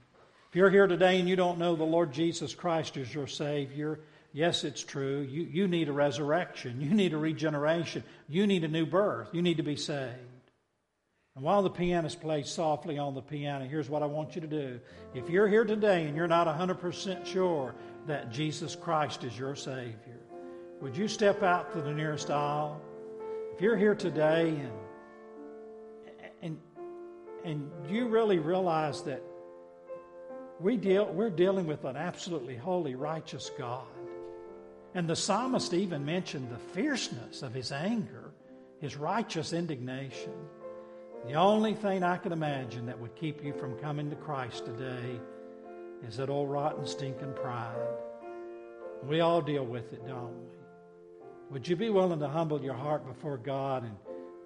If 0.49 0.55
you're 0.55 0.69
here 0.69 0.87
today 0.87 1.19
and 1.19 1.29
you 1.29 1.37
don't 1.37 1.59
know 1.59 1.75
the 1.75 1.85
Lord 1.85 2.11
Jesus 2.11 2.53
Christ 2.53 2.97
as 2.97 3.13
your 3.13 3.27
Savior, 3.27 4.01
yes, 4.33 4.65
it's 4.65 4.83
true. 4.83 5.21
You, 5.21 5.43
you 5.43 5.67
need 5.69 5.87
a 5.87 5.93
resurrection. 5.93 6.81
You 6.81 6.89
need 6.89 7.13
a 7.13 7.17
regeneration. 7.17 8.03
You 8.27 8.45
need 8.45 8.65
a 8.65 8.67
new 8.67 8.85
birth. 8.85 9.29
You 9.31 9.41
need 9.41 9.57
to 9.57 9.63
be 9.63 9.77
saved. 9.77 10.17
And 11.35 11.45
while 11.45 11.61
the 11.61 11.69
pianist 11.69 12.19
plays 12.19 12.49
softly 12.49 12.97
on 12.97 13.15
the 13.15 13.21
piano, 13.21 13.65
here's 13.65 13.89
what 13.89 14.03
I 14.03 14.07
want 14.07 14.35
you 14.35 14.41
to 14.41 14.47
do. 14.47 14.81
If 15.13 15.29
you're 15.29 15.47
here 15.47 15.63
today 15.63 16.05
and 16.05 16.17
you're 16.17 16.27
not 16.27 16.47
100% 16.47 17.25
sure 17.25 17.73
that 18.07 18.31
Jesus 18.31 18.75
Christ 18.75 19.23
is 19.23 19.39
your 19.39 19.55
Savior, 19.55 20.19
would 20.81 20.97
you 20.97 21.07
step 21.07 21.41
out 21.41 21.71
to 21.71 21.81
the 21.81 21.93
nearest 21.93 22.29
aisle? 22.29 22.81
If 23.53 23.61
you're 23.61 23.77
here 23.77 23.95
today 23.95 24.49
and 24.49 24.71
and 26.41 26.57
and 27.43 27.71
you 27.89 28.07
really 28.07 28.39
realize 28.39 29.03
that 29.03 29.21
we 30.59 30.77
deal, 30.77 31.11
we're 31.11 31.29
dealing 31.29 31.65
with 31.65 31.85
an 31.85 31.95
absolutely 31.95 32.55
holy, 32.55 32.95
righteous 32.95 33.51
God. 33.57 33.85
And 34.93 35.07
the 35.07 35.15
psalmist 35.15 35.73
even 35.73 36.05
mentioned 36.05 36.49
the 36.51 36.59
fierceness 36.73 37.41
of 37.41 37.53
his 37.53 37.71
anger, 37.71 38.31
his 38.79 38.95
righteous 38.95 39.53
indignation. 39.53 40.33
The 41.25 41.33
only 41.33 41.73
thing 41.73 42.03
I 42.03 42.17
can 42.17 42.31
imagine 42.31 42.85
that 42.87 42.99
would 42.99 43.15
keep 43.15 43.43
you 43.43 43.53
from 43.53 43.77
coming 43.79 44.09
to 44.09 44.15
Christ 44.15 44.65
today 44.65 45.19
is 46.07 46.17
that 46.17 46.29
old 46.29 46.49
rotten, 46.49 46.85
stinking 46.85 47.33
pride. 47.33 47.75
We 49.03 49.21
all 49.21 49.41
deal 49.41 49.65
with 49.65 49.93
it, 49.93 50.05
don't 50.07 50.35
we? 50.41 50.60
Would 51.51 51.67
you 51.67 51.75
be 51.75 51.89
willing 51.89 52.19
to 52.21 52.29
humble 52.29 52.63
your 52.63 52.73
heart 52.73 53.05
before 53.05 53.35
God 53.35 53.83
and 53.83 53.93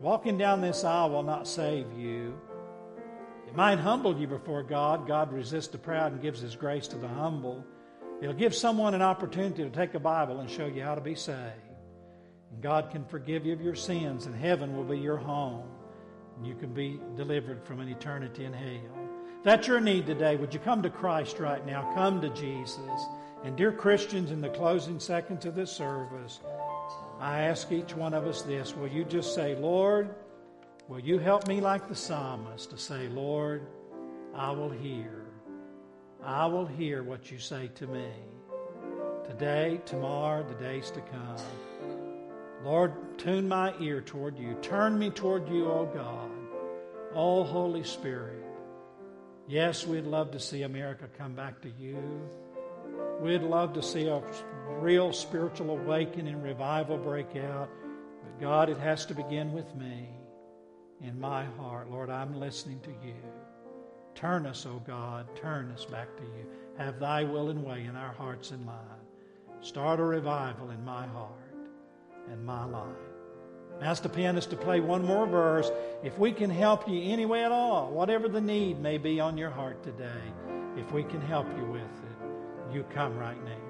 walking 0.01 0.39
down 0.39 0.59
this 0.59 0.83
aisle 0.83 1.11
will 1.11 1.21
not 1.21 1.47
save 1.47 1.85
you? 1.95 2.35
It 3.47 3.55
might 3.55 3.77
humble 3.77 4.19
you 4.19 4.25
before 4.25 4.63
God. 4.63 5.07
God 5.07 5.31
resists 5.31 5.67
the 5.67 5.77
proud 5.77 6.13
and 6.13 6.21
gives 6.21 6.41
His 6.41 6.55
grace 6.55 6.87
to 6.87 6.97
the 6.97 7.07
humble. 7.07 7.63
It'll 8.23 8.33
give 8.33 8.55
someone 8.55 8.95
an 8.95 9.03
opportunity 9.03 9.63
to 9.63 9.69
take 9.69 9.93
a 9.93 9.99
Bible 9.99 10.39
and 10.39 10.49
show 10.49 10.65
you 10.65 10.81
how 10.81 10.95
to 10.95 11.01
be 11.01 11.13
saved. 11.13 11.53
And 12.51 12.63
God 12.63 12.89
can 12.89 13.05
forgive 13.05 13.45
you 13.45 13.53
of 13.53 13.61
your 13.61 13.75
sins, 13.75 14.25
and 14.25 14.33
heaven 14.33 14.75
will 14.75 14.83
be 14.83 14.97
your 14.97 15.17
home. 15.17 15.67
And 16.37 16.47
you 16.47 16.55
can 16.55 16.73
be 16.73 16.99
delivered 17.15 17.63
from 17.63 17.81
an 17.81 17.87
eternity 17.87 18.45
in 18.45 18.53
hell. 18.53 18.97
If 19.37 19.43
that's 19.43 19.67
your 19.67 19.79
need 19.79 20.07
today, 20.07 20.37
would 20.37 20.55
you 20.55 20.59
come 20.59 20.81
to 20.81 20.89
Christ 20.89 21.39
right 21.39 21.63
now? 21.67 21.93
Come 21.93 22.19
to 22.21 22.29
Jesus. 22.29 22.79
And, 23.43 23.55
dear 23.55 23.71
Christians, 23.71 24.31
in 24.31 24.41
the 24.41 24.49
closing 24.49 24.99
seconds 24.99 25.45
of 25.45 25.53
this 25.53 25.71
service, 25.71 26.39
I 27.19 27.41
ask 27.41 27.71
each 27.71 27.95
one 27.95 28.13
of 28.13 28.25
us 28.25 28.41
this 28.41 28.75
Will 28.75 28.87
you 28.87 29.05
just 29.05 29.33
say, 29.33 29.55
Lord, 29.55 30.13
will 30.87 30.99
you 30.99 31.17
help 31.17 31.47
me 31.47 31.61
like 31.61 31.87
the 31.87 31.95
psalmist 31.95 32.69
to 32.71 32.77
say, 32.77 33.07
Lord, 33.07 33.65
I 34.33 34.51
will 34.51 34.69
hear. 34.69 35.25
I 36.23 36.45
will 36.47 36.65
hear 36.65 37.03
what 37.03 37.31
you 37.31 37.37
say 37.37 37.69
to 37.75 37.87
me. 37.87 38.09
Today, 39.25 39.79
tomorrow, 39.85 40.43
the 40.43 40.55
days 40.55 40.91
to 40.91 41.01
come. 41.01 41.37
Lord, 42.63 42.93
tune 43.17 43.47
my 43.47 43.73
ear 43.79 44.01
toward 44.01 44.37
you. 44.37 44.55
Turn 44.61 44.97
me 44.97 45.09
toward 45.09 45.47
you, 45.49 45.65
O 45.71 45.85
God. 45.85 46.31
O 47.13 47.43
Holy 47.43 47.83
Spirit. 47.83 48.43
Yes, 49.47 49.85
we'd 49.85 50.05
love 50.05 50.31
to 50.31 50.39
see 50.39 50.63
America 50.63 51.07
come 51.17 51.33
back 51.33 51.61
to 51.61 51.69
you. 51.79 51.97
We'd 53.21 53.43
love 53.43 53.73
to 53.73 53.83
see 53.83 54.07
a 54.07 54.21
real 54.79 55.13
spiritual 55.13 55.71
awakening 55.71 56.33
and 56.33 56.43
revival 56.43 56.97
break 56.97 57.35
out. 57.35 57.69
But 58.23 58.39
God, 58.39 58.69
it 58.69 58.77
has 58.77 59.05
to 59.07 59.13
begin 59.13 59.53
with 59.53 59.75
me 59.75 60.09
in 61.01 61.19
my 61.19 61.45
heart. 61.57 61.89
Lord, 61.89 62.09
I'm 62.09 62.39
listening 62.39 62.79
to 62.81 62.91
you. 63.05 63.15
Turn 64.15 64.45
us, 64.45 64.65
O 64.65 64.71
oh 64.71 64.83
God, 64.87 65.27
turn 65.35 65.71
us 65.71 65.85
back 65.85 66.15
to 66.17 66.23
you. 66.23 66.45
Have 66.77 66.99
thy 66.99 67.23
will 67.23 67.49
and 67.49 67.63
way 67.63 67.83
in 67.83 67.95
our 67.95 68.13
hearts 68.13 68.51
and 68.51 68.65
lives. 68.65 68.79
Start 69.61 69.99
a 69.99 70.03
revival 70.03 70.69
in 70.69 70.83
my 70.85 71.05
heart 71.07 71.31
and 72.31 72.45
my 72.45 72.65
life. 72.65 72.85
Ask 73.81 74.03
the 74.03 74.09
pianist 74.09 74.49
to 74.51 74.55
play 74.55 74.79
one 74.79 75.05
more 75.05 75.27
verse. 75.27 75.69
If 76.01 76.17
we 76.17 76.31
can 76.31 76.49
help 76.49 76.87
you 76.87 77.01
any 77.11 77.25
way 77.25 77.43
at 77.43 77.51
all, 77.51 77.91
whatever 77.91 78.29
the 78.29 78.39
need 78.39 78.79
may 78.79 78.97
be 78.97 79.19
on 79.19 79.37
your 79.37 79.49
heart 79.49 79.83
today, 79.83 80.21
if 80.77 80.91
we 80.93 81.03
can 81.03 81.21
help 81.21 81.47
you 81.57 81.65
with 81.65 81.81
it, 81.81 82.73
you 82.73 82.83
come 82.93 83.17
right 83.17 83.43
now. 83.43 83.64